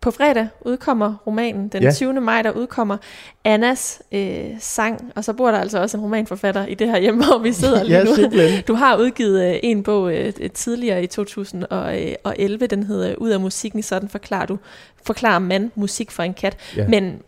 [0.05, 1.93] på fredag udkommer romanen, den ja.
[1.93, 2.13] 20.
[2.13, 2.97] maj, der udkommer
[3.45, 7.17] Annas øh, sang, og så bor der altså også en romanforfatter i det her hjem,
[7.25, 8.15] hvor vi sidder lige ja, nu.
[8.15, 8.63] Simpelthen.
[8.63, 13.83] Du har udgivet øh, en bog øh, tidligere i 2011, den hedder Ud af musikken,
[13.83, 14.59] sådan forklarer du,
[15.07, 16.57] forklarer man musik for en kat.
[16.77, 16.89] Ja.
[16.89, 17.19] Men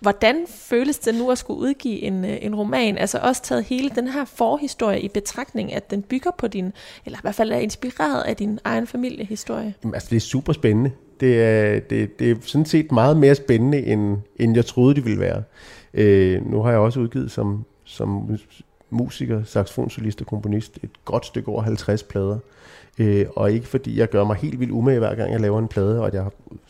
[0.00, 2.98] hvordan føles det nu at skulle udgive en, øh, en roman?
[2.98, 6.72] Altså også taget hele den her forhistorie i betragtning, at den bygger på din,
[7.06, 9.74] eller i hvert fald er inspireret af din egen familiehistorie.
[9.82, 10.90] Jamen, altså det er super spændende.
[11.20, 15.04] Det er, det, det er sådan set meget mere spændende, end, end jeg troede, det
[15.04, 15.42] ville være.
[15.94, 18.38] Øh, nu har jeg også udgivet som, som
[18.90, 22.38] musiker, saxofonsolist og komponist et godt stykke over 50 plader.
[22.98, 25.68] Øh, og ikke fordi jeg gør mig helt vildt umage, hver gang jeg laver en
[25.68, 26.26] plade, og jeg,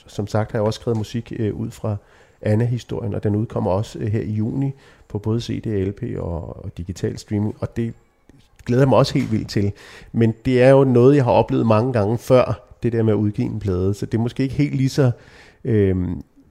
[0.06, 1.96] som sagt har jeg også skrevet musik øh, ud fra
[2.42, 4.72] Anna-historien, og den udkommer også øh, her i juni
[5.08, 7.94] på både CD, LP og, og digital streaming, og det
[8.66, 9.72] glæder jeg mig også helt vildt til.
[10.12, 13.16] Men det er jo noget, jeg har oplevet mange gange før, det der med at
[13.16, 13.94] udgive en plade.
[13.94, 15.10] Så det er måske ikke helt lige så
[15.64, 15.96] øh,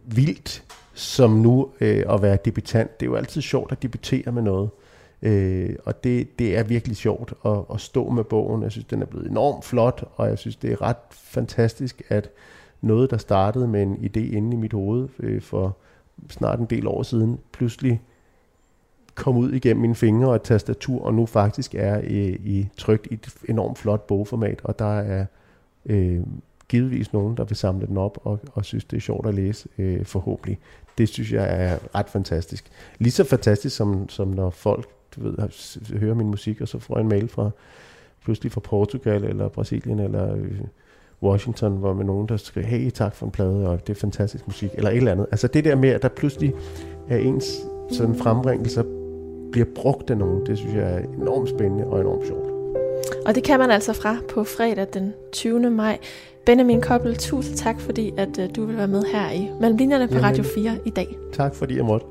[0.05, 0.63] vildt
[0.93, 2.99] som nu øh, at være debutant.
[2.99, 4.69] Det er jo altid sjovt at debutere med noget.
[5.21, 8.63] Øh, og det, det er virkelig sjovt at, at stå med bogen.
[8.63, 12.29] Jeg synes, den er blevet enormt flot, og jeg synes, det er ret fantastisk, at
[12.81, 15.77] noget, der startede med en idé inde i mit hoved øh, for
[16.29, 18.01] snart en del år siden, pludselig
[19.15, 22.69] kom ud igennem mine fingre og et tastatur, og nu faktisk er øh, i, i
[22.77, 25.25] trygt i et enormt flot bogformat, og der er
[25.87, 26.19] øh,
[26.69, 29.69] givetvis nogen, der vil samle den op og, og synes, det er sjovt at læse,
[29.77, 30.59] øh, forhåbentlig.
[30.97, 32.65] Det synes jeg er ret fantastisk.
[32.99, 36.97] Lige så fantastisk, som, som når folk du ved, hører min musik, og så får
[36.97, 37.49] jeg en mail fra
[38.23, 40.61] pludselig fra Portugal, eller Brasilien, eller øh,
[41.23, 44.47] Washington, hvor med nogen, der skriver, hey, tak for en plade, og det er fantastisk
[44.47, 45.27] musik, eller et eller andet.
[45.31, 46.53] Altså det der med, at der pludselig
[47.09, 47.45] er ens
[47.91, 48.83] sådan frembringelser
[49.51, 52.46] bliver brugt af nogen, det synes jeg er enormt spændende og enormt sjovt.
[53.25, 55.69] Og det kan man altså fra på fredag den 20.
[55.69, 55.97] maj.
[56.45, 60.07] Benjamin Koppel, tusind tak, fordi at uh, du vil være med her i Mellem Linjerne
[60.07, 61.17] på Jamen, Radio 4 i dag.
[61.33, 62.05] Tak, fordi jeg måtte.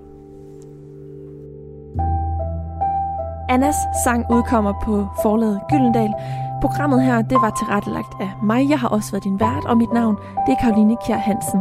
[3.49, 6.13] Annas sang udkommer på forlaget Gyldendal.
[6.61, 8.71] Programmet her, det var tilrettelagt af mig.
[8.71, 10.17] Jeg har også været din vært, og mit navn,
[10.47, 11.61] det er Karoline Kjær Hansen.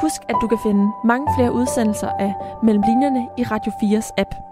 [0.00, 4.51] Husk, at du kan finde mange flere udsendelser af Mellem Linjerne i Radio 4's app.